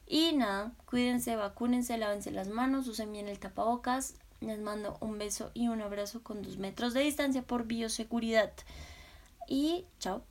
y 0.06 0.32
nada, 0.32 0.72
cuídense, 0.86 1.36
vacúnense, 1.36 1.96
lávense 1.96 2.30
las 2.30 2.48
manos, 2.48 2.88
usen 2.88 3.12
bien 3.12 3.28
el 3.28 3.38
tapabocas. 3.38 4.14
Les 4.40 4.58
mando 4.58 4.96
un 5.00 5.18
beso 5.18 5.50
y 5.54 5.68
un 5.68 5.80
abrazo 5.80 6.22
con 6.22 6.42
dos 6.42 6.58
metros 6.58 6.94
de 6.94 7.00
distancia 7.00 7.42
por 7.42 7.64
bioseguridad. 7.64 8.52
Y 9.48 9.84
chao. 10.00 10.22